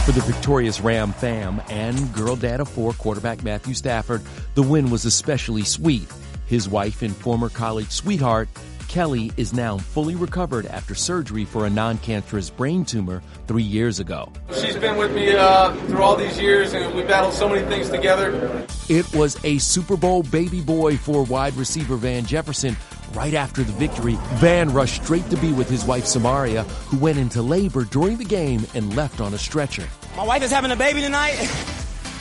For 0.04 0.10
the 0.10 0.20
victorious 0.22 0.80
Ram 0.80 1.12
fam 1.12 1.62
and 1.70 2.12
girl 2.12 2.34
dad 2.34 2.60
of 2.60 2.68
four 2.68 2.92
quarterback 2.94 3.44
Matthew 3.44 3.72
Stafford, 3.72 4.20
the 4.56 4.62
win 4.62 4.90
was 4.90 5.04
especially 5.04 5.62
sweet. 5.62 6.12
His 6.46 6.68
wife 6.68 7.02
and 7.02 7.14
former 7.14 7.48
college 7.48 7.88
sweetheart, 7.88 8.48
Kelly, 8.88 9.30
is 9.36 9.52
now 9.52 9.78
fully 9.78 10.16
recovered 10.16 10.66
after 10.66 10.96
surgery 10.96 11.44
for 11.44 11.66
a 11.66 11.70
non-cancerous 11.70 12.50
brain 12.50 12.84
tumor 12.84 13.22
three 13.46 13.62
years 13.62 14.00
ago. 14.00 14.32
She's 14.60 14.76
been 14.76 14.96
with 14.96 15.14
me 15.14 15.36
uh, 15.36 15.72
through 15.86 16.02
all 16.02 16.16
these 16.16 16.38
years, 16.38 16.72
and 16.72 16.92
we 16.96 17.04
battled 17.04 17.32
so 17.32 17.48
many 17.48 17.64
things 17.68 17.88
together. 17.88 18.66
It 18.88 19.10
was 19.14 19.42
a 19.44 19.58
Super 19.58 19.96
Bowl 19.96 20.24
baby 20.24 20.62
boy 20.62 20.96
for 20.96 21.22
wide 21.22 21.54
receiver 21.54 21.94
Van 21.94 22.26
Jefferson. 22.26 22.76
Right 23.14 23.34
after 23.34 23.62
the 23.62 23.72
victory, 23.72 24.16
Van 24.36 24.72
rushed 24.72 25.02
straight 25.02 25.28
to 25.28 25.36
be 25.36 25.52
with 25.52 25.68
his 25.68 25.84
wife 25.84 26.06
Samaria, 26.06 26.62
who 26.62 26.98
went 26.98 27.18
into 27.18 27.42
labor 27.42 27.84
during 27.84 28.16
the 28.16 28.24
game 28.24 28.66
and 28.74 28.96
left 28.96 29.20
on 29.20 29.34
a 29.34 29.38
stretcher. 29.38 29.86
My 30.16 30.24
wife 30.24 30.42
is 30.42 30.50
having 30.50 30.70
a 30.70 30.76
baby 30.76 31.02
tonight. 31.02 31.36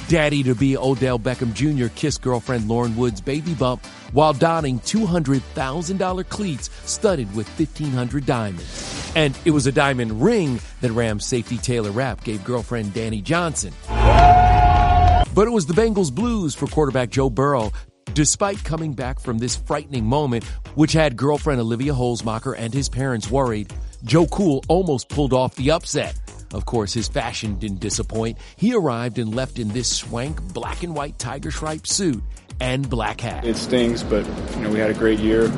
Daddy 0.09 0.43
to 0.43 0.53
be 0.53 0.75
Odell 0.75 1.17
Beckham 1.17 1.53
Jr. 1.53 1.87
kissed 1.95 2.21
girlfriend 2.21 2.67
Lauren 2.67 2.97
Wood's 2.97 3.21
baby 3.21 3.53
bump 3.53 3.85
while 4.11 4.33
donning 4.33 4.79
$200,000 4.81 6.27
cleats 6.27 6.69
studded 6.83 7.33
with 7.33 7.47
1,500 7.57 8.25
diamonds. 8.25 9.11
And 9.15 9.37
it 9.45 9.51
was 9.51 9.67
a 9.67 9.71
diamond 9.71 10.21
ring 10.21 10.59
that 10.81 10.91
Rams 10.91 11.25
safety 11.25 11.57
Taylor 11.57 11.91
Rapp 11.91 12.25
gave 12.25 12.43
girlfriend 12.43 12.93
Dani 12.93 13.23
Johnson. 13.23 13.73
But 13.87 15.47
it 15.47 15.51
was 15.51 15.65
the 15.65 15.73
Bengals 15.73 16.13
blues 16.13 16.53
for 16.53 16.67
quarterback 16.67 17.09
Joe 17.09 17.29
Burrow. 17.29 17.71
Despite 18.13 18.61
coming 18.65 18.93
back 18.93 19.21
from 19.21 19.37
this 19.37 19.55
frightening 19.55 20.05
moment, 20.05 20.43
which 20.75 20.91
had 20.91 21.15
girlfriend 21.15 21.61
Olivia 21.61 21.93
Holzmacher 21.93 22.55
and 22.57 22.73
his 22.73 22.89
parents 22.89 23.31
worried, 23.31 23.73
Joe 24.03 24.27
Cool 24.27 24.63
almost 24.67 25.07
pulled 25.07 25.31
off 25.31 25.55
the 25.55 25.71
upset. 25.71 26.19
Of 26.53 26.65
course, 26.65 26.93
his 26.93 27.07
fashion 27.07 27.57
didn't 27.57 27.79
disappoint. 27.79 28.37
He 28.57 28.73
arrived 28.73 29.17
and 29.17 29.33
left 29.33 29.59
in 29.59 29.69
this 29.69 29.87
swank 29.87 30.41
black 30.53 30.83
and 30.83 30.93
white 30.93 31.19
tiger 31.19 31.51
stripe 31.51 31.87
suit 31.87 32.21
and 32.59 32.89
black 32.89 33.21
hat. 33.21 33.45
It 33.45 33.55
stings, 33.55 34.03
but 34.03 34.25
you 34.55 34.63
know 34.63 34.69
we 34.71 34.79
had 34.79 34.89
a 34.89 34.95
great 34.95 35.19
year. 35.19 35.49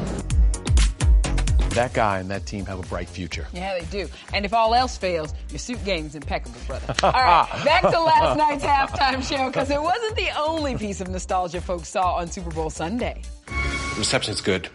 That 1.73 1.93
guy 1.93 2.19
and 2.19 2.29
that 2.29 2.45
team 2.45 2.65
have 2.65 2.77
a 2.77 2.83
bright 2.83 3.09
future. 3.09 3.47
Yeah, 3.51 3.79
they 3.79 3.85
do. 3.85 4.07
And 4.31 4.45
if 4.45 4.53
all 4.53 4.75
else 4.75 4.95
fails, 4.95 5.33
your 5.49 5.57
suit 5.57 5.83
game's 5.83 6.13
impeccable, 6.13 6.59
brother. 6.67 6.93
All 7.03 7.11
right, 7.11 7.47
back 7.65 7.81
to 7.81 7.99
last 7.99 8.37
night's 8.37 8.63
halftime 8.63 9.27
show 9.27 9.47
because 9.47 9.71
it 9.71 9.81
wasn't 9.81 10.15
the 10.15 10.29
only 10.39 10.77
piece 10.77 11.01
of 11.01 11.07
nostalgia 11.07 11.61
folks 11.61 11.89
saw 11.89 12.15
on 12.17 12.27
Super 12.27 12.51
Bowl 12.51 12.69
Sunday. 12.69 13.23
The 13.47 13.95
reception's 13.97 14.41
good. 14.41 14.69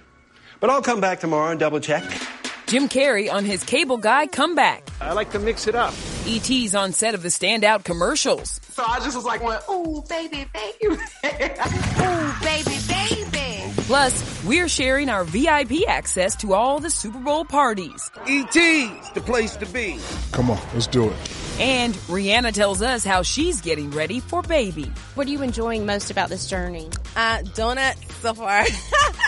But 0.59 0.71
I'll 0.71 0.83
come 0.83 1.01
back 1.01 1.21
tomorrow 1.21 1.53
and 1.53 1.61
double 1.61 1.79
check. 1.79 2.03
Jim 2.67 2.89
Carrey 2.89 3.33
on 3.33 3.45
his 3.45 3.63
cable 3.63 3.97
guy 3.97 4.27
comeback. 4.27 4.87
I 5.01 5.13
like 5.13 5.31
to 5.33 5.39
mix 5.39 5.69
it 5.69 5.77
up. 5.77 5.95
ET's 6.27 6.75
on 6.75 6.93
set 6.93 7.15
of 7.15 7.23
the 7.23 7.29
standout 7.29 7.85
commercials. 7.85 8.61
So 8.73 8.83
I 8.87 8.99
just 8.99 9.15
was 9.15 9.25
like, 9.25 9.43
went, 9.43 9.63
ooh, 9.71 10.03
baby, 10.09 10.47
baby. 10.53 10.77
Ooh, 10.85 12.33
baby, 12.43 12.77
baby. 12.89 13.38
Plus, 13.89 14.45
we're 14.45 14.69
sharing 14.69 15.09
our 15.09 15.25
VIP 15.25 15.89
access 15.89 16.37
to 16.37 16.53
all 16.53 16.79
the 16.79 16.91
Super 16.91 17.19
Bowl 17.19 17.43
parties. 17.43 18.11
ET's 18.27 19.11
the 19.13 19.23
place 19.25 19.57
to 19.57 19.65
be. 19.65 19.99
Come 20.31 20.51
on, 20.51 20.61
let's 20.75 20.87
do 20.87 21.09
it. 21.09 21.17
And 21.59 21.95
Rihanna 21.95 22.53
tells 22.53 22.83
us 22.83 23.03
how 23.03 23.23
she's 23.23 23.63
getting 23.63 23.91
ready 23.93 24.21
for 24.21 24.43
baby. 24.43 24.93
What 25.15 25.27
are 25.27 25.31
you 25.31 25.41
enjoying 25.41 25.87
most 25.87 26.11
about 26.11 26.29
this 26.29 26.49
journey? 26.49 26.91
Uh, 27.17 27.41
donuts 27.55 28.15
so 28.17 28.35
far. 28.35 28.67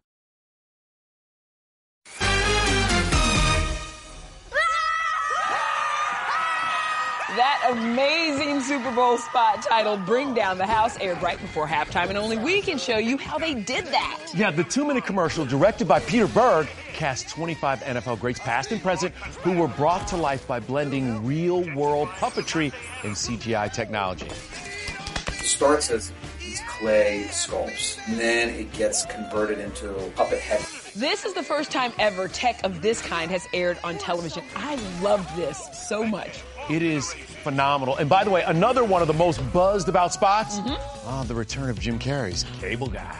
That 7.37 7.65
amazing 7.71 8.59
Super 8.59 8.91
Bowl 8.91 9.17
spot 9.17 9.61
titled 9.61 10.05
Bring 10.05 10.33
Down 10.33 10.57
the 10.57 10.65
House 10.65 10.97
aired 10.99 11.21
right 11.21 11.39
before 11.39 11.65
halftime, 11.65 12.09
and 12.09 12.17
only 12.17 12.37
we 12.37 12.61
can 12.61 12.77
show 12.77 12.97
you 12.97 13.17
how 13.17 13.37
they 13.37 13.53
did 13.53 13.85
that. 13.85 14.19
Yeah, 14.33 14.51
the 14.51 14.65
two 14.65 14.83
minute 14.83 15.05
commercial 15.05 15.45
directed 15.45 15.87
by 15.87 16.01
Peter 16.01 16.27
Berg 16.27 16.67
cast 16.91 17.29
25 17.29 17.79
NFL 17.83 18.19
greats, 18.19 18.39
past 18.39 18.73
and 18.73 18.81
present, 18.81 19.15
who 19.15 19.53
were 19.53 19.69
brought 19.69 20.09
to 20.09 20.17
life 20.17 20.45
by 20.45 20.59
blending 20.59 21.25
real 21.25 21.63
world 21.73 22.09
puppetry 22.09 22.73
and 23.03 23.13
CGI 23.13 23.71
technology. 23.71 24.27
It 24.27 25.45
starts 25.45 25.89
as 25.89 26.11
these 26.37 26.61
clay 26.67 27.27
sculpts, 27.29 27.97
and 28.09 28.19
then 28.19 28.49
it 28.49 28.73
gets 28.73 29.05
converted 29.05 29.59
into 29.59 29.95
a 29.95 30.09
puppet 30.11 30.39
head. 30.39 30.59
This 30.97 31.23
is 31.23 31.33
the 31.33 31.43
first 31.43 31.71
time 31.71 31.93
ever 31.97 32.27
tech 32.27 32.61
of 32.65 32.81
this 32.81 33.01
kind 33.01 33.31
has 33.31 33.47
aired 33.53 33.77
on 33.85 33.97
television. 33.97 34.43
I 34.53 34.75
loved 35.01 35.33
this 35.37 35.65
so 35.87 36.03
much. 36.03 36.41
It 36.71 36.81
is 36.81 37.13
phenomenal. 37.13 37.97
And 37.97 38.07
by 38.09 38.23
the 38.23 38.29
way, 38.29 38.43
another 38.43 38.85
one 38.85 39.01
of 39.01 39.09
the 39.09 39.13
most 39.13 39.39
buzzed 39.51 39.89
about 39.89 40.13
spots 40.13 40.57
ah, 41.05 41.25
the 41.27 41.35
return 41.35 41.69
of 41.69 41.77
Jim 41.77 41.99
Carrey's 41.99 42.45
Cable 42.61 42.87
Guy. 42.87 43.19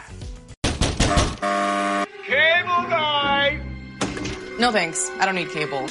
Cable 2.24 2.88
guy! 2.88 3.60
No 4.58 4.72
thanks. 4.72 5.10
I 5.18 5.26
don't 5.26 5.34
need 5.34 5.50
cable. 5.50 5.86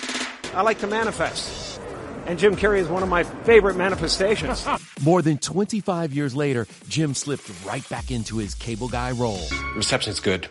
I 0.55 0.63
like 0.63 0.79
to 0.79 0.87
manifest. 0.87 1.79
And 2.25 2.39
Jim 2.39 2.55
Carrey 2.55 2.79
is 2.79 2.87
one 2.87 3.03
of 3.03 3.09
my 3.09 3.23
favorite 3.23 3.75
manifestations. 3.75 4.65
More 5.03 5.21
than 5.21 5.37
25 5.37 6.13
years 6.13 6.35
later, 6.35 6.67
Jim 6.87 7.13
slipped 7.13 7.51
right 7.65 7.87
back 7.89 8.09
into 8.09 8.37
his 8.37 8.55
cable 8.55 8.87
guy 8.87 9.11
role. 9.11 9.41
Reception's 9.75 10.19
good. 10.19 10.47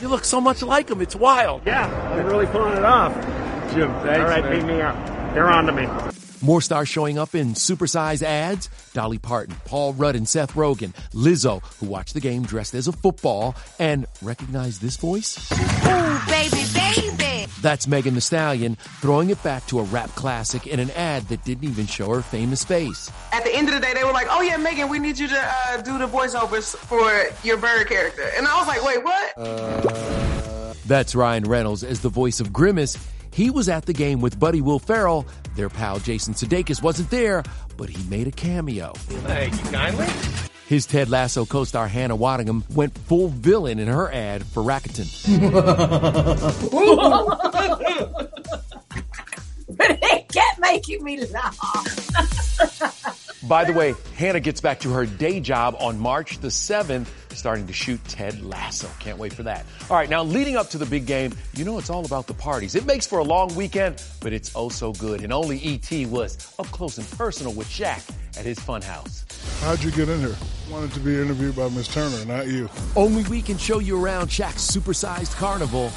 You 0.00 0.08
look 0.08 0.24
so 0.24 0.40
much 0.40 0.62
like 0.62 0.90
him. 0.90 1.00
It's 1.00 1.16
wild. 1.16 1.62
yeah, 1.66 1.86
I'm 2.12 2.26
really 2.26 2.46
pulling 2.46 2.76
it 2.76 2.84
off. 2.84 3.14
Jim, 3.72 3.90
thanks, 4.02 4.20
All 4.20 4.26
right, 4.26 4.44
man. 4.44 4.60
beat 4.60 4.66
me 4.66 4.80
up. 4.80 5.34
They're 5.34 5.48
on 5.48 5.66
to 5.66 5.72
me. 5.72 5.86
More 6.42 6.60
stars 6.60 6.88
showing 6.88 7.18
up 7.18 7.34
in 7.34 7.54
supersize 7.54 8.22
ads. 8.22 8.68
Dolly 8.92 9.18
Parton, 9.18 9.56
Paul 9.64 9.94
Rudd 9.94 10.16
and 10.16 10.28
Seth 10.28 10.52
Rogen, 10.54 10.94
Lizzo, 11.12 11.62
who 11.80 11.86
watched 11.86 12.14
the 12.14 12.20
game 12.20 12.42
dressed 12.44 12.74
as 12.74 12.88
a 12.88 12.92
football, 12.92 13.54
and 13.78 14.06
recognize 14.22 14.78
this 14.78 14.96
voice? 14.96 15.50
Ooh, 15.52 16.18
baby, 16.28 16.62
baby. 16.74 17.46
That's 17.62 17.86
Megan 17.88 18.14
Thee 18.14 18.20
Stallion 18.20 18.76
throwing 19.00 19.30
it 19.30 19.42
back 19.42 19.66
to 19.68 19.80
a 19.80 19.82
rap 19.84 20.10
classic 20.10 20.66
in 20.66 20.78
an 20.78 20.90
ad 20.90 21.26
that 21.28 21.42
didn't 21.44 21.64
even 21.64 21.86
show 21.86 22.10
her 22.10 22.22
famous 22.22 22.64
face. 22.64 23.10
At 23.32 23.44
the 23.44 23.54
end 23.54 23.68
of 23.68 23.74
the 23.74 23.80
day, 23.80 23.94
they 23.94 24.04
were 24.04 24.12
like, 24.12 24.26
"Oh 24.30 24.42
yeah, 24.42 24.56
Megan, 24.56 24.88
we 24.88 24.98
need 24.98 25.18
you 25.18 25.28
to 25.28 25.38
uh, 25.40 25.80
do 25.80 25.98
the 25.98 26.06
voiceovers 26.06 26.76
for 26.76 27.10
your 27.46 27.56
bird 27.56 27.88
character," 27.88 28.30
and 28.36 28.46
I 28.46 28.58
was 28.58 28.68
like, 28.68 28.84
"Wait, 28.84 29.02
what?" 29.02 30.35
That's 30.86 31.16
Ryan 31.16 31.44
Reynolds 31.44 31.82
as 31.82 32.00
the 32.00 32.08
voice 32.08 32.40
of 32.40 32.52
Grimace. 32.52 32.96
He 33.32 33.50
was 33.50 33.68
at 33.68 33.86
the 33.86 33.92
game 33.92 34.20
with 34.20 34.38
buddy 34.38 34.60
Will 34.60 34.78
Ferrell. 34.78 35.26
Their 35.56 35.68
pal 35.68 35.98
Jason 35.98 36.32
Sudeikis 36.32 36.82
wasn't 36.82 37.10
there, 37.10 37.42
but 37.76 37.90
he 37.90 38.08
made 38.08 38.28
a 38.28 38.30
cameo. 38.30 38.92
Thank 38.94 39.62
you 39.62 39.70
kindly. 39.70 40.06
His 40.68 40.86
Ted 40.86 41.10
Lasso 41.10 41.44
co-star 41.44 41.88
Hannah 41.88 42.16
Waddingham 42.16 42.68
went 42.74 42.96
full 42.98 43.28
villain 43.28 43.78
in 43.78 43.88
her 43.88 44.10
ad 44.12 44.44
for 44.44 44.62
Rakuten. 44.62 45.06
it 49.78 50.28
kept 50.28 50.60
making 50.60 51.04
me 51.04 51.24
laugh. 51.26 52.92
By 53.48 53.64
the 53.64 53.72
way, 53.72 53.94
Hannah 54.16 54.40
gets 54.40 54.60
back 54.60 54.80
to 54.80 54.92
her 54.92 55.06
day 55.06 55.38
job 55.38 55.76
on 55.78 56.00
March 56.00 56.38
the 56.38 56.48
7th, 56.48 57.06
starting 57.30 57.66
to 57.68 57.72
shoot 57.72 58.02
Ted 58.08 58.42
Lasso. 58.42 58.88
Can't 58.98 59.18
wait 59.18 59.32
for 59.32 59.44
that. 59.44 59.64
All 59.88 59.96
right, 59.96 60.10
now 60.10 60.24
leading 60.24 60.56
up 60.56 60.68
to 60.70 60.78
the 60.78 60.86
big 60.86 61.06
game, 61.06 61.32
you 61.54 61.64
know 61.64 61.78
it's 61.78 61.88
all 61.88 62.04
about 62.04 62.26
the 62.26 62.34
parties. 62.34 62.74
It 62.74 62.86
makes 62.86 63.06
for 63.06 63.20
a 63.20 63.24
long 63.24 63.54
weekend, 63.54 64.02
but 64.20 64.32
it's 64.32 64.50
oh 64.56 64.68
so 64.68 64.92
good. 64.94 65.22
And 65.22 65.32
only 65.32 65.58
E.T. 65.58 66.06
was 66.06 66.54
up 66.58 66.66
close 66.66 66.98
and 66.98 67.08
personal 67.12 67.52
with 67.52 67.68
Shaq 67.68 68.10
at 68.36 68.44
his 68.44 68.58
fun 68.58 68.82
house. 68.82 69.24
How'd 69.60 69.82
you 69.82 69.92
get 69.92 70.08
in 70.08 70.18
here? 70.18 70.34
Wanted 70.68 70.92
to 70.94 71.00
be 71.00 71.20
interviewed 71.20 71.54
by 71.54 71.68
Miss 71.68 71.86
Turner, 71.86 72.24
not 72.24 72.48
you. 72.48 72.68
Only 72.96 73.22
we 73.24 73.42
can 73.42 73.58
show 73.58 73.78
you 73.78 74.02
around 74.02 74.28
Shaq's 74.28 74.68
supersized 74.68 75.36
carnival 75.36 75.92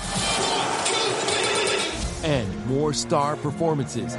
and 2.24 2.66
more 2.68 2.94
star 2.94 3.36
performances. 3.38 4.16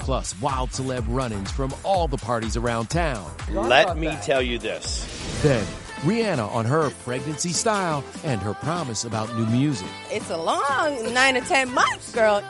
Plus, 0.00 0.34
wild 0.40 0.70
celeb 0.70 1.04
run-ins 1.08 1.50
from 1.50 1.72
all 1.84 2.08
the 2.08 2.16
parties 2.16 2.56
around 2.56 2.90
town. 2.90 3.30
Let 3.50 3.96
me 3.96 4.16
tell 4.22 4.42
you 4.42 4.58
this. 4.58 5.06
Then, 5.42 5.64
Rihanna 6.00 6.52
on 6.52 6.64
her 6.64 6.90
pregnancy 7.04 7.50
style 7.50 8.02
and 8.24 8.40
her 8.40 8.54
promise 8.54 9.04
about 9.04 9.32
new 9.36 9.46
music. 9.46 9.86
It's 10.10 10.30
a 10.30 10.36
long 10.36 11.14
nine 11.14 11.34
to 11.34 11.40
ten 11.42 11.72
months, 11.72 12.12
girl. 12.12 12.42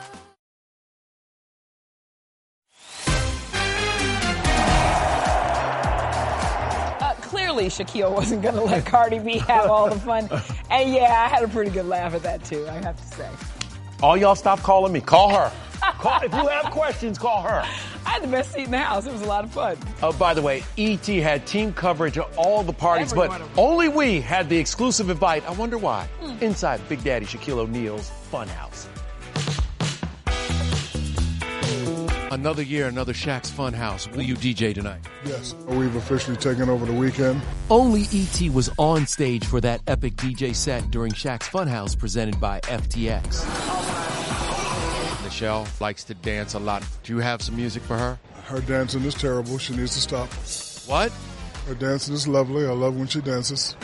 Uh, 6.99 7.13
clearly, 7.21 7.67
Shaquille 7.67 8.11
wasn't 8.11 8.41
going 8.41 8.55
to 8.55 8.63
let 8.63 8.87
Cardi 8.87 9.19
B 9.19 9.37
have 9.37 9.69
all 9.69 9.87
the 9.87 9.99
fun. 9.99 10.27
And 10.71 10.91
yeah, 10.91 11.23
I 11.23 11.27
had 11.27 11.43
a 11.43 11.47
pretty 11.47 11.69
good 11.69 11.85
laugh 11.85 12.15
at 12.15 12.23
that 12.23 12.43
too, 12.43 12.67
I 12.67 12.81
have 12.81 12.97
to 12.97 13.15
say. 13.15 13.29
All 14.03 14.17
y'all 14.17 14.35
stop 14.35 14.59
calling 14.59 14.91
me. 14.91 14.99
Call 14.99 15.29
her. 15.29 15.49
Call, 15.81 16.19
if 16.21 16.33
you 16.33 16.47
have 16.47 16.65
questions, 16.65 17.17
call 17.17 17.41
her. 17.43 17.61
I 18.05 18.09
had 18.09 18.23
the 18.23 18.27
best 18.27 18.51
seat 18.51 18.65
in 18.65 18.71
the 18.71 18.77
house. 18.77 19.05
It 19.05 19.13
was 19.13 19.21
a 19.21 19.25
lot 19.25 19.45
of 19.45 19.51
fun. 19.51 19.77
Oh, 20.01 20.11
by 20.11 20.33
the 20.33 20.41
way, 20.41 20.61
ET 20.77 21.05
had 21.05 21.47
team 21.47 21.71
coverage 21.71 22.17
of 22.17 22.37
all 22.37 22.63
the 22.63 22.73
parties, 22.73 23.13
Every 23.13 23.23
but 23.23 23.29
one 23.29 23.41
of 23.41 23.47
them. 23.47 23.59
only 23.65 23.87
we 23.87 24.19
had 24.19 24.49
the 24.49 24.57
exclusive 24.57 25.09
invite. 25.09 25.47
I 25.47 25.53
wonder 25.53 25.77
why. 25.77 26.05
Hmm. 26.19 26.43
Inside 26.43 26.81
Big 26.89 27.01
Daddy 27.03 27.25
Shaquille 27.25 27.59
O'Neal's 27.59 28.11
Funhouse. 28.29 28.87
Another 32.33 32.63
year, 32.63 32.87
another 32.87 33.13
Shaq's 33.13 33.51
Fun 33.51 33.73
House. 33.73 34.07
Will 34.07 34.23
you 34.23 34.33
DJ 34.33 34.73
tonight? 34.73 35.01
Yes. 35.23 35.53
We've 35.67 35.95
officially 35.95 36.35
taken 36.35 36.67
over 36.67 36.83
the 36.83 36.91
weekend. 36.91 37.39
Only 37.69 38.07
E.T. 38.11 38.49
was 38.49 38.71
on 38.79 39.05
stage 39.05 39.45
for 39.45 39.61
that 39.61 39.81
epic 39.85 40.15
DJ 40.15 40.55
set 40.55 40.89
during 40.89 41.11
Shaq's 41.11 41.47
Funhouse 41.47 41.95
presented 41.95 42.41
by 42.41 42.59
FTX. 42.61 43.43
Michelle 45.23 45.67
likes 45.79 46.03
to 46.05 46.15
dance 46.15 46.55
a 46.55 46.59
lot. 46.59 46.83
Do 47.03 47.13
you 47.13 47.19
have 47.19 47.43
some 47.43 47.55
music 47.55 47.83
for 47.83 47.99
her? 47.99 48.17
Her 48.45 48.61
dancing 48.61 49.03
is 49.03 49.13
terrible. 49.13 49.59
She 49.59 49.75
needs 49.75 49.93
to 49.93 50.01
stop. 50.01 50.27
What? 50.89 51.11
Her 51.67 51.75
dancing 51.75 52.15
is 52.15 52.27
lovely. 52.27 52.65
I 52.65 52.71
love 52.71 52.97
when 52.97 53.05
she 53.05 53.21
dances. 53.21 53.75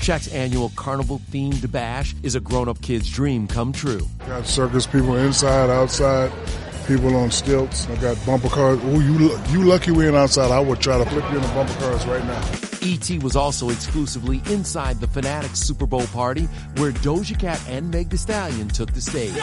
Shaq's 0.00 0.28
annual 0.34 0.70
carnival 0.76 1.18
themed 1.30 1.72
bash 1.72 2.14
is 2.22 2.34
a 2.34 2.40
grown 2.40 2.68
up 2.68 2.82
kid's 2.82 3.10
dream 3.10 3.46
come 3.46 3.72
true. 3.72 4.06
Got 4.26 4.46
circus 4.46 4.86
people 4.86 5.16
inside, 5.16 5.70
outside, 5.70 6.30
people 6.90 7.14
on 7.14 7.30
stilts. 7.30 7.86
I 7.88 7.96
got 7.96 8.26
bumper 8.26 8.48
cars. 8.48 8.80
Oh, 8.82 8.98
you 8.98 9.14
you 9.50 9.64
lucky 9.64 9.92
we 9.92 10.06
ain't 10.06 10.16
outside. 10.16 10.50
I 10.50 10.58
would 10.58 10.80
try 10.80 10.98
to 10.98 11.08
flip 11.08 11.24
you 11.30 11.36
in 11.36 11.42
the 11.42 11.48
bumper 11.48 11.74
cars 11.74 12.04
right 12.04 12.24
now. 12.24 12.42
E.T. 12.82 13.18
was 13.18 13.36
also 13.36 13.68
exclusively 13.68 14.40
inside 14.46 15.00
the 15.00 15.06
Fanatics 15.06 15.60
Super 15.60 15.86
Bowl 15.86 16.06
party 16.06 16.46
where 16.76 16.92
Doja 16.92 17.38
Cat 17.38 17.62
and 17.68 17.90
Meg 17.90 18.08
Thee 18.08 18.16
Stallion 18.16 18.68
took 18.68 18.92
the 18.92 19.02
stage. 19.02 19.34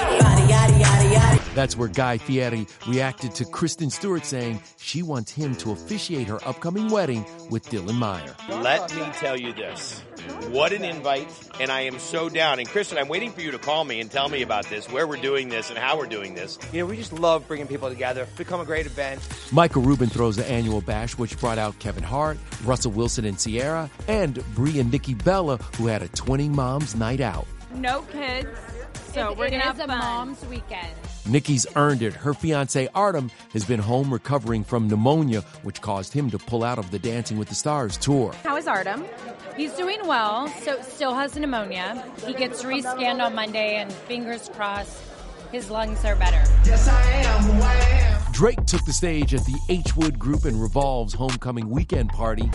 That's 1.56 1.78
where 1.78 1.88
Guy 1.88 2.18
Fieri 2.18 2.66
reacted 2.88 3.36
to 3.36 3.46
Kristen 3.46 3.92
Stewart 3.92 4.26
saying 4.26 4.60
she 4.78 5.04
wants 5.04 5.32
him 5.32 5.56
to 5.58 5.72
officiate 5.72 6.28
her 6.28 6.40
upcoming 6.48 6.90
wedding 6.90 7.26
with 7.52 7.70
Dylan 7.70 7.96
Meyer. 7.96 8.36
Let 8.50 8.94
me 8.96 9.04
tell 9.14 9.40
you 9.40 9.54
this. 9.54 10.02
What 10.50 10.74
an 10.74 10.84
invite, 10.84 11.28
and 11.60 11.72
I 11.72 11.82
am 11.82 12.00
so 12.00 12.30
down. 12.30 12.60
And 12.60 12.68
Kristen, 12.68 12.98
I'm 12.98 13.08
waiting 13.08 13.32
for 13.32 13.42
you 13.42 13.52
to 13.52 13.60
call 13.60 13.84
me 13.84 14.00
and 14.00 14.10
tell 14.10 14.30
me 14.30 14.42
about 14.42 14.66
this, 14.70 14.90
where 14.92 15.06
we're 15.08 15.18
doing 15.22 15.50
this, 15.50 15.70
and 15.70 15.78
how 15.78 15.98
we're 15.98 16.06
doing 16.08 16.34
this. 16.36 16.58
You 16.72 16.80
know, 16.80 16.86
we 16.86 16.96
just 16.98 17.14
love 17.14 17.48
bringing 17.48 17.68
people 17.68 17.90
together. 17.90 18.24
It's 18.24 18.32
become 18.38 18.60
a 18.60 18.66
great 18.66 18.86
event. 18.86 19.22
Michael 19.52 19.82
Rubin 19.82 20.10
throws 20.10 20.36
the 20.36 20.50
annual 20.50 20.82
bash, 20.82 21.18
which 21.18 21.38
brought 21.40 21.58
out 21.58 21.78
Kevin 21.80 22.04
Hart, 22.04 22.38
Russell 22.64 22.92
Wilson 22.92 23.26
and 23.26 23.38
Ciara, 23.40 23.90
and 24.08 24.44
Brie 24.56 24.80
and 24.80 24.92
Nikki 24.92 25.14
Bella, 25.14 25.58
who 25.78 25.88
had 25.88 26.02
a 26.02 26.08
twinning 26.10 26.50
mom's 26.52 26.96
night 26.96 27.20
out. 27.22 27.46
No 27.76 28.02
kids, 28.04 28.48
so 29.14 29.32
It- 29.32 29.38
we're 29.38 29.46
it 29.46 29.52
gonna 29.52 29.64
is 29.64 29.68
have 29.68 29.80
a 29.82 29.88
fun. 29.88 30.00
mom's 30.00 30.46
weekend. 30.46 30.88
Nikki's 31.28 31.68
earned 31.76 32.02
it. 32.02 32.14
Her 32.14 32.34
fiance 32.34 32.88
Artem 32.96 33.30
has 33.54 33.66
been 33.66 33.80
home 33.80 34.12
recovering 34.12 34.64
from 34.64 34.88
pneumonia, 34.88 35.42
which 35.64 35.82
caused 35.82 36.14
him 36.14 36.30
to 36.32 36.38
pull 36.38 36.64
out 36.64 36.80
of 36.80 36.90
the 36.92 37.00
Dancing 37.00 37.38
with 37.38 37.50
the 37.50 37.56
Stars 37.56 37.98
tour. 37.98 38.34
How 38.44 38.56
is 38.56 38.68
Artem? 38.68 39.06
He's 39.56 39.74
doing 39.74 40.00
well, 40.06 40.48
so 40.62 40.82
still 40.82 41.14
has 41.14 41.36
pneumonia. 41.36 42.04
He 42.26 42.34
gets 42.34 42.64
rescanned 42.64 43.22
on 43.22 43.36
Monday, 43.36 43.76
and 43.76 43.92
fingers 43.92 44.50
crossed, 44.54 45.02
his 45.52 45.70
lungs 45.70 46.04
are 46.06 46.16
better. 46.16 46.44
Yes, 46.66 46.88
I 46.88 47.02
am 47.12 47.44
who 47.44 47.62
I 47.62 47.74
am. 47.74 48.32
Drake 48.32 48.66
took 48.66 48.86
the 48.86 48.94
stage 48.94 49.34
at 49.34 49.44
the 49.46 49.58
H 49.70 49.96
Wood 49.96 50.20
Group 50.20 50.46
and 50.46 50.62
Revolve's 50.62 51.14
homecoming 51.14 51.70
weekend 51.70 52.10
party. 52.10 52.50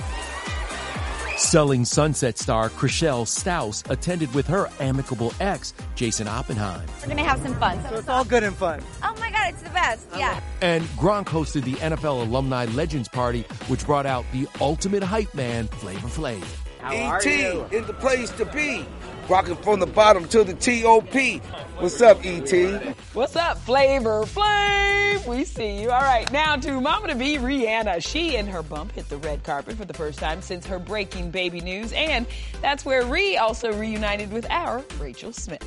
Selling 1.42 1.84
Sunset 1.84 2.38
star 2.38 2.70
Chrishell 2.70 3.26
Stause 3.26 3.82
attended 3.90 4.32
with 4.32 4.46
her 4.46 4.70
amicable 4.78 5.34
ex, 5.40 5.74
Jason 5.96 6.28
Oppenheim. 6.28 6.86
We're 7.02 7.08
gonna 7.08 7.24
have 7.24 7.40
some 7.40 7.54
fun. 7.56 7.82
So 7.82 7.96
it's 7.96 8.08
all 8.08 8.24
good 8.24 8.44
and 8.44 8.56
fun. 8.56 8.80
Oh 9.02 9.14
my 9.18 9.30
god, 9.30 9.52
it's 9.52 9.62
the 9.62 9.70
best. 9.70 10.06
Yeah. 10.16 10.40
And 10.60 10.84
Gronk 10.96 11.26
hosted 11.26 11.64
the 11.64 11.74
NFL 11.74 12.26
Alumni 12.26 12.66
Legends 12.66 13.08
Party, 13.08 13.42
which 13.66 13.84
brought 13.84 14.06
out 14.06 14.24
the 14.32 14.46
ultimate 14.60 15.02
hype 15.02 15.34
man, 15.34 15.66
Flavor 15.66 16.08
Flav. 16.08 16.61
E.T. 16.90 17.30
is 17.74 17.86
the 17.86 17.94
place 17.94 18.30
to 18.30 18.44
be. 18.46 18.84
Rocking 19.28 19.56
from 19.56 19.78
the 19.78 19.86
bottom 19.86 20.26
to 20.28 20.42
the 20.42 20.54
T.O.P. 20.54 21.38
What's 21.78 22.00
up, 22.02 22.24
E.T.? 22.24 22.74
What's 23.12 23.36
up, 23.36 23.58
Flavor 23.58 24.22
Flav? 24.22 25.26
We 25.26 25.44
see 25.44 25.80
you. 25.80 25.90
All 25.90 26.00
right, 26.00 26.30
now 26.32 26.56
to 26.56 26.80
Mama 26.80 27.08
to 27.08 27.14
Be 27.14 27.36
Rihanna. 27.36 28.04
She 28.04 28.36
and 28.36 28.48
her 28.48 28.62
bump 28.62 28.92
hit 28.92 29.08
the 29.08 29.18
red 29.18 29.44
carpet 29.44 29.76
for 29.76 29.84
the 29.84 29.94
first 29.94 30.18
time 30.18 30.42
since 30.42 30.66
her 30.66 30.80
breaking 30.80 31.30
baby 31.30 31.60
news, 31.60 31.92
and 31.92 32.26
that's 32.60 32.84
where 32.84 33.04
Ree 33.04 33.36
also 33.36 33.72
reunited 33.72 34.32
with 34.32 34.50
our 34.50 34.84
Rachel 34.98 35.32
Smith. 35.32 35.62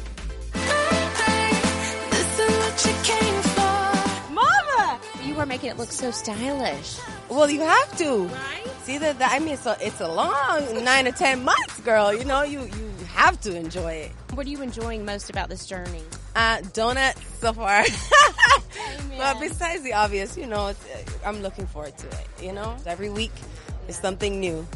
Mama! 0.54 1.06
You 2.78 3.35
were 5.46 5.50
making 5.50 5.70
it 5.70 5.78
look 5.78 5.92
so 5.92 6.10
stylish. 6.12 7.00
Well, 7.30 7.50
you 7.50 7.62
have 7.62 7.98
to. 8.00 8.30
See 8.84 8.98
that? 8.98 9.18
I 9.20 9.40
mean, 9.40 9.58
a, 9.66 9.78
it's 9.80 10.02
a 10.02 10.08
long 10.08 10.84
nine 10.84 11.06
to 11.06 11.12
ten 11.12 11.44
months, 11.44 11.80
girl. 11.82 12.14
You 12.14 12.26
know, 12.26 12.42
you 12.42 12.62
you 12.62 12.92
have 13.14 13.40
to 13.42 13.56
enjoy 13.56 13.94
it. 13.94 14.12
What 14.34 14.48
are 14.48 14.50
you 14.50 14.62
enjoying 14.62 15.06
most 15.06 15.30
about 15.30 15.50
this 15.50 15.66
journey? 15.66 16.04
Uh, 16.36 16.58
donut 16.74 17.16
so 17.40 17.54
far. 17.54 17.84
but 19.18 19.40
besides 19.40 19.84
the 19.84 19.94
obvious, 19.94 20.36
you 20.36 20.48
know, 20.48 20.68
it's, 20.68 20.86
uh, 20.86 21.28
I'm 21.28 21.42
looking 21.42 21.68
forward 21.68 21.98
to 21.98 22.08
it. 22.08 22.28
You 22.42 22.52
know, 22.52 22.76
every 22.86 23.10
week 23.10 23.32
is 23.88 23.96
something 23.96 24.40
new. 24.40 24.68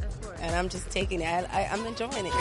And 0.41 0.55
I'm 0.55 0.69
just 0.69 0.89
taking 0.89 1.21
it. 1.21 1.25
I, 1.25 1.45
I, 1.51 1.69
I'm 1.71 1.85
enjoying 1.85 2.25
it. 2.25 2.33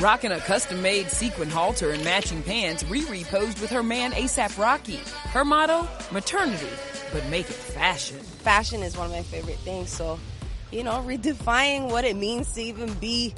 Rocking 0.00 0.32
a 0.32 0.38
custom 0.40 0.80
made 0.82 1.08
sequin 1.10 1.50
halter 1.50 1.90
and 1.90 2.04
matching 2.04 2.42
pants, 2.42 2.84
Riri 2.84 3.24
posed 3.24 3.60
with 3.60 3.70
her 3.70 3.82
man 3.82 4.12
ASAP 4.12 4.58
Rocky. 4.58 5.00
Her 5.30 5.44
motto 5.44 5.88
maternity, 6.10 6.68
but 7.12 7.26
make 7.28 7.48
it 7.50 7.54
fashion. 7.54 8.18
Fashion 8.18 8.82
is 8.82 8.96
one 8.96 9.06
of 9.06 9.12
my 9.12 9.22
favorite 9.22 9.58
things. 9.58 9.90
So, 9.90 10.18
you 10.70 10.84
know, 10.84 11.04
redefining 11.06 11.90
what 11.90 12.04
it 12.04 12.16
means 12.16 12.52
to 12.52 12.62
even 12.62 12.92
be 12.94 13.34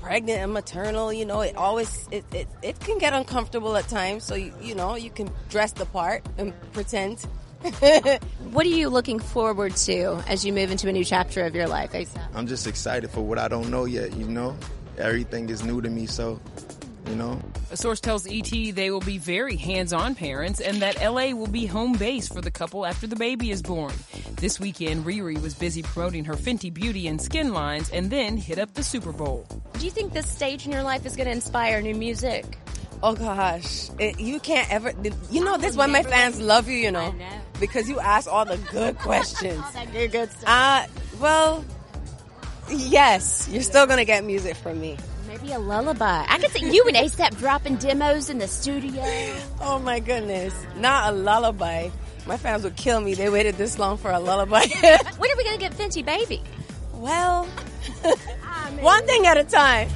pregnant 0.00 0.40
and 0.40 0.52
maternal, 0.52 1.12
you 1.12 1.24
know, 1.24 1.40
it 1.40 1.56
always, 1.56 2.08
it, 2.10 2.24
it, 2.32 2.48
it 2.62 2.80
can 2.80 2.98
get 2.98 3.12
uncomfortable 3.12 3.76
at 3.76 3.88
times. 3.88 4.24
So, 4.24 4.34
you, 4.34 4.52
you 4.60 4.74
know, 4.74 4.96
you 4.96 5.10
can 5.10 5.30
dress 5.48 5.72
the 5.72 5.86
part 5.86 6.24
and 6.38 6.52
pretend. 6.72 7.24
What 8.52 8.66
are 8.66 8.70
you 8.70 8.90
looking 8.90 9.18
forward 9.18 9.76
to 9.76 10.22
as 10.28 10.44
you 10.44 10.52
move 10.52 10.70
into 10.70 10.86
a 10.86 10.92
new 10.92 11.04
chapter 11.04 11.44
of 11.46 11.54
your 11.54 11.68
life, 11.68 11.92
ASAP? 11.92 12.28
I'm 12.34 12.46
just 12.46 12.66
excited 12.66 13.08
for 13.10 13.22
what 13.22 13.38
I 13.38 13.48
don't 13.48 13.70
know 13.70 13.86
yet, 13.86 14.14
you 14.14 14.26
know? 14.26 14.54
Everything 14.98 15.48
is 15.48 15.64
new 15.64 15.80
to 15.80 15.88
me, 15.88 16.04
so, 16.04 16.38
you 17.08 17.14
know? 17.14 17.40
A 17.70 17.76
source 17.78 17.98
tells 17.98 18.26
ET 18.26 18.50
they 18.50 18.90
will 18.90 19.00
be 19.00 19.16
very 19.16 19.56
hands 19.56 19.94
on 19.94 20.14
parents 20.14 20.60
and 20.60 20.82
that 20.82 21.00
LA 21.00 21.30
will 21.30 21.46
be 21.46 21.64
home 21.64 21.94
base 21.94 22.28
for 22.28 22.42
the 22.42 22.50
couple 22.50 22.84
after 22.84 23.06
the 23.06 23.16
baby 23.16 23.50
is 23.50 23.62
born. 23.62 23.94
This 24.36 24.60
weekend, 24.60 25.06
Riri 25.06 25.40
was 25.40 25.54
busy 25.54 25.82
promoting 25.82 26.26
her 26.26 26.34
Fenty 26.34 26.72
Beauty 26.72 27.06
and 27.08 27.22
skin 27.22 27.54
lines 27.54 27.88
and 27.88 28.10
then 28.10 28.36
hit 28.36 28.58
up 28.58 28.74
the 28.74 28.82
Super 28.82 29.12
Bowl. 29.12 29.46
Do 29.78 29.86
you 29.86 29.90
think 29.90 30.12
this 30.12 30.28
stage 30.28 30.66
in 30.66 30.72
your 30.72 30.82
life 30.82 31.06
is 31.06 31.16
going 31.16 31.26
to 31.26 31.32
inspire 31.32 31.80
new 31.80 31.94
music? 31.94 32.58
Oh 33.02 33.14
gosh, 33.14 33.90
it, 33.98 34.20
you 34.20 34.38
can't 34.38 34.70
ever. 34.72 34.92
You 35.30 35.44
know, 35.44 35.56
this 35.56 35.72
is 35.72 35.76
why 35.76 35.86
my 35.86 36.02
fans 36.02 36.40
love 36.40 36.68
you. 36.68 36.76
You 36.76 36.92
know, 36.92 37.14
because 37.58 37.88
you 37.88 37.98
ask 37.98 38.30
all 38.30 38.44
the 38.44 38.58
good 38.70 38.96
questions. 38.98 39.64
good, 39.92 40.12
good 40.12 40.30
stuff. 40.30 40.44
Uh, 40.46 40.86
well, 41.20 41.64
yes, 42.70 43.48
you're 43.50 43.62
still 43.62 43.86
gonna 43.86 44.04
get 44.04 44.24
music 44.24 44.56
from 44.56 44.80
me. 44.80 44.96
Maybe 45.26 45.52
a 45.52 45.58
lullaby. 45.58 46.24
I 46.28 46.38
could 46.38 46.50
see 46.50 46.70
you 46.72 46.84
and 46.86 46.96
ASAP 46.96 47.38
dropping 47.38 47.76
demos 47.76 48.30
in 48.30 48.38
the 48.38 48.48
studio. 48.48 49.02
Oh 49.64 49.78
my 49.78 50.00
goodness, 50.00 50.54
not 50.76 51.12
a 51.12 51.16
lullaby. 51.16 51.88
My 52.26 52.36
fans 52.36 52.64
would 52.64 52.76
kill 52.76 53.00
me. 53.00 53.14
They 53.14 53.30
waited 53.30 53.56
this 53.56 53.78
long 53.78 53.96
for 53.96 54.10
a 54.10 54.18
lullaby. 54.18 54.66
when 55.18 55.30
are 55.30 55.36
we 55.36 55.44
going 55.44 55.56
to 55.56 55.60
get 55.60 55.72
Fenty 55.72 56.04
Baby? 56.04 56.42
well, 56.94 57.46
one 58.80 59.06
thing 59.06 59.26
at 59.26 59.36
a 59.36 59.44
time. 59.44 59.88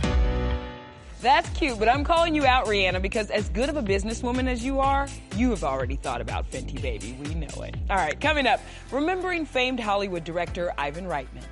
That's 1.26 1.50
cute, 1.58 1.80
but 1.80 1.88
I'm 1.88 2.04
calling 2.04 2.36
you 2.36 2.46
out, 2.46 2.66
Rihanna, 2.66 3.02
because 3.02 3.32
as 3.32 3.48
good 3.48 3.68
of 3.68 3.76
a 3.76 3.82
businesswoman 3.82 4.46
as 4.46 4.64
you 4.64 4.78
are, 4.78 5.08
you 5.34 5.50
have 5.50 5.64
already 5.64 5.96
thought 5.96 6.20
about 6.20 6.48
Fenty 6.52 6.80
Baby. 6.80 7.18
We 7.20 7.34
know 7.34 7.62
it. 7.62 7.74
All 7.90 7.96
right, 7.96 8.20
coming 8.20 8.46
up, 8.46 8.60
remembering 8.92 9.44
famed 9.44 9.80
Hollywood 9.80 10.22
director 10.22 10.72
Ivan 10.78 11.06
Reitman. 11.06 11.42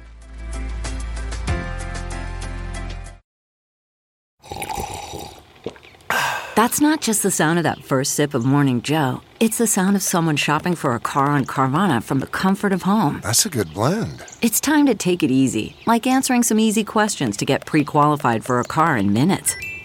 That's 6.55 6.81
not 6.81 7.01
just 7.01 7.25
the 7.25 7.33
sound 7.33 7.59
of 7.59 7.65
that 7.65 7.83
first 7.83 8.15
sip 8.15 8.33
of 8.33 8.45
Morning 8.45 8.81
Joe. 8.81 9.23
It's 9.41 9.59
the 9.59 9.67
sound 9.67 9.97
of 9.97 10.03
someone 10.03 10.37
shopping 10.37 10.77
for 10.77 10.95
a 10.95 11.01
car 11.01 11.27
on 11.27 11.47
Carvana 11.47 12.01
from 12.01 12.21
the 12.21 12.29
comfort 12.29 12.73
of 12.73 12.83
home. 12.83 13.23
That's 13.25 13.45
a 13.45 13.49
good 13.49 13.75
blend. 13.75 14.23
It's 14.41 14.61
time 14.61 14.87
to 14.87 14.95
take 14.95 15.25
it 15.25 15.33
easy, 15.33 15.75
like 15.85 16.07
answering 16.07 16.45
some 16.45 16.61
easy 16.61 16.85
questions 16.85 17.37
to 17.39 17.45
get 17.45 17.67
pre 17.67 17.83
qualified 17.83 18.45
for 18.45 18.61
a 18.61 18.65
car 18.65 18.97
in 18.97 19.13
minutes. 19.13 19.57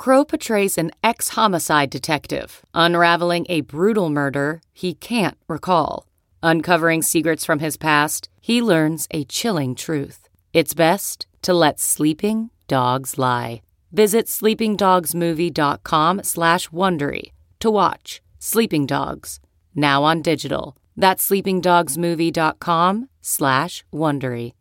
Crowe 0.00 0.24
portrays 0.24 0.78
an 0.78 0.90
ex 1.04 1.28
homicide 1.36 1.90
detective 1.90 2.62
unraveling 2.72 3.44
a 3.50 3.60
brutal 3.60 4.08
murder 4.08 4.62
he 4.72 4.94
can't 4.94 5.36
recall. 5.46 6.06
Uncovering 6.42 7.02
secrets 7.02 7.44
from 7.44 7.58
his 7.58 7.76
past, 7.76 8.30
he 8.40 8.62
learns 8.62 9.06
a 9.10 9.24
chilling 9.24 9.74
truth. 9.74 10.26
It's 10.54 10.72
best 10.72 11.26
to 11.42 11.52
let 11.52 11.78
sleeping 11.78 12.48
dogs 12.66 13.18
lie. 13.18 13.60
Visit 13.92 14.24
sleepingdogsmovie.com 14.24 16.22
slash 16.22 16.68
Wondery 16.70 17.32
to 17.58 17.70
watch 17.70 18.22
Sleeping 18.38 18.86
Dogs, 18.86 19.38
now 19.74 20.02
on 20.02 20.22
digital. 20.22 20.78
That's 20.96 21.28
sleepingdogsmovie.com 21.28 23.08
slash 23.20 23.84
Wondery. 23.92 24.52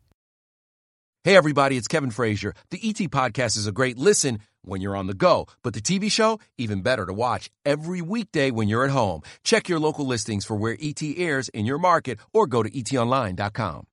Hey 1.25 1.35
everybody, 1.35 1.77
it's 1.77 1.87
Kevin 1.87 2.11
Frazier. 2.11 2.53
The 2.71 2.79
ET 2.81 2.95
podcast 3.11 3.55
is 3.57 3.67
a 3.67 3.71
great 3.71 3.97
listen 3.97 4.39
when 4.63 4.81
you're 4.81 4.95
on 4.95 5.07
the 5.07 5.13
go, 5.13 5.47
but 5.63 5.73
the 5.73 5.81
TV 5.81 6.11
show, 6.11 6.39
even 6.57 6.81
better 6.81 7.05
to 7.05 7.13
watch 7.13 7.49
every 7.65 8.01
weekday 8.01 8.51
when 8.51 8.67
you're 8.67 8.83
at 8.85 8.91
home. 8.91 9.21
Check 9.43 9.69
your 9.69 9.79
local 9.79 10.05
listings 10.05 10.45
for 10.45 10.55
where 10.55 10.77
ET 10.79 11.01
airs 11.01 11.49
in 11.49 11.65
your 11.65 11.77
market 11.77 12.19
or 12.33 12.47
go 12.47 12.63
to 12.63 12.69
etonline.com. 12.69 13.85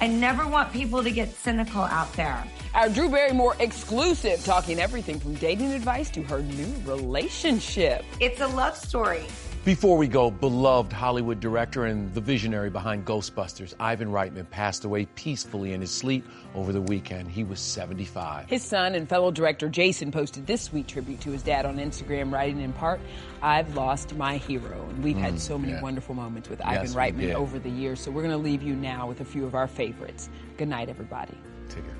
I 0.00 0.06
never 0.06 0.46
want 0.46 0.72
people 0.72 1.02
to 1.02 1.10
get 1.10 1.30
cynical 1.34 1.80
out 1.80 2.12
there. 2.12 2.44
Our 2.74 2.88
Drew 2.88 3.08
Barrymore 3.08 3.56
exclusive, 3.60 4.44
talking 4.44 4.78
everything 4.80 5.18
from 5.20 5.34
dating 5.36 5.72
advice 5.72 6.10
to 6.10 6.22
her 6.24 6.42
new 6.42 6.74
relationship. 6.84 8.04
It's 8.20 8.40
a 8.40 8.48
love 8.48 8.76
story. 8.76 9.24
Before 9.64 9.96
we 9.96 10.08
go, 10.08 10.30
beloved 10.30 10.92
Hollywood 10.92 11.40
director 11.40 11.86
and 11.86 12.12
the 12.12 12.20
visionary 12.20 12.68
behind 12.68 13.06
Ghostbusters, 13.06 13.72
Ivan 13.80 14.08
Reitman, 14.08 14.50
passed 14.50 14.84
away 14.84 15.06
peacefully 15.14 15.72
in 15.72 15.80
his 15.80 15.90
sleep 15.90 16.22
over 16.54 16.70
the 16.70 16.82
weekend. 16.82 17.30
He 17.30 17.44
was 17.44 17.60
75. 17.60 18.46
His 18.50 18.62
son 18.62 18.94
and 18.94 19.08
fellow 19.08 19.30
director 19.30 19.70
Jason 19.70 20.12
posted 20.12 20.46
this 20.46 20.60
sweet 20.60 20.86
tribute 20.86 21.18
to 21.22 21.30
his 21.30 21.42
dad 21.42 21.64
on 21.64 21.78
Instagram, 21.78 22.30
writing 22.30 22.60
in 22.60 22.74
part, 22.74 23.00
I've 23.40 23.74
lost 23.74 24.14
my 24.16 24.36
hero. 24.36 24.86
And 24.90 25.02
we've 25.02 25.16
had 25.16 25.34
Mm, 25.34 25.40
so 25.40 25.56
many 25.56 25.72
yeah. 25.72 25.80
wonderful 25.80 26.14
moments 26.14 26.50
with 26.50 26.58
Yes, 26.60 26.94
Ivan 26.94 27.14
Reitman 27.14 27.32
over 27.34 27.58
the 27.58 27.70
years. 27.70 28.00
So 28.00 28.10
we're 28.10 28.22
going 28.22 28.36
to 28.36 28.44
leave 28.44 28.62
you 28.62 28.74
now 28.76 29.08
with 29.08 29.22
a 29.22 29.24
few 29.24 29.46
of 29.46 29.54
our 29.54 29.66
favorites. 29.66 30.28
Good 30.58 30.68
night, 30.68 30.90
everybody. 30.90 31.38
Take 31.70 31.84
care. 31.84 31.94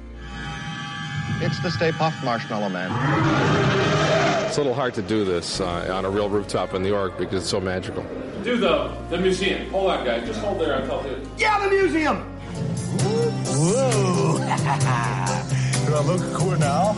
It's 1.41 1.59
the 1.63 1.71
Stay 1.71 1.93
Puft 1.93 2.23
Marshmallow 2.23 2.69
Man. 2.69 2.91
It's 4.55 4.59
a 4.61 4.63
little 4.63 4.75
hard 4.75 4.95
to 4.95 5.03
do 5.03 5.25
this 5.25 5.61
uh, 5.61 5.93
on 5.93 6.05
a 6.05 6.11
real 6.11 6.29
rooftop 6.29 6.75
in 6.75 6.85
New 6.85 6.89
York 6.89 7.19
because 7.19 7.43
it's 7.43 7.51
so 7.51 7.61
magical. 7.61 8.05
Do 8.45 8.57
the 8.57 8.97
the 9.11 9.19
museum. 9.19 9.69
Hold 9.71 9.91
on, 9.91 10.05
guys. 10.05 10.29
Just 10.29 10.39
hold 10.39 10.61
there 10.61 10.79
until 10.79 11.03
the. 11.03 11.29
Yeah, 11.37 11.59
the 11.59 11.71
museum! 11.71 12.19
Whoa! 13.51 14.39
Do 15.87 15.95
I 15.97 16.03
look 16.03 16.21
cool 16.35 16.57
now? 16.57 16.97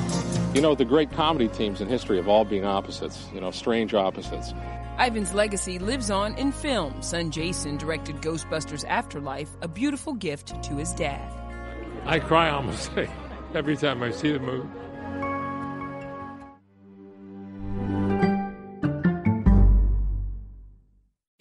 You 0.52 0.60
know, 0.60 0.74
the 0.74 0.84
great 0.84 1.10
comedy 1.12 1.48
teams 1.48 1.80
in 1.80 1.88
history 1.88 2.18
have 2.18 2.28
all 2.28 2.44
been 2.44 2.66
opposites, 2.66 3.26
you 3.32 3.40
know, 3.40 3.50
strange 3.50 3.94
opposites. 3.94 4.52
Ivan's 4.98 5.32
legacy 5.32 5.78
lives 5.78 6.10
on 6.10 6.34
in 6.34 6.52
film. 6.52 7.00
Son 7.00 7.30
Jason 7.30 7.78
directed 7.78 8.16
Ghostbusters 8.16 8.84
Afterlife, 8.86 9.56
a 9.62 9.68
beautiful 9.68 10.12
gift 10.12 10.62
to 10.64 10.74
his 10.74 10.92
dad. 10.92 11.32
I 12.04 12.18
cry 12.18 12.50
almost 12.50 12.90
every 13.54 13.78
time 13.78 14.02
I 14.02 14.10
see 14.10 14.30
the 14.32 14.40
movie. 14.40 14.68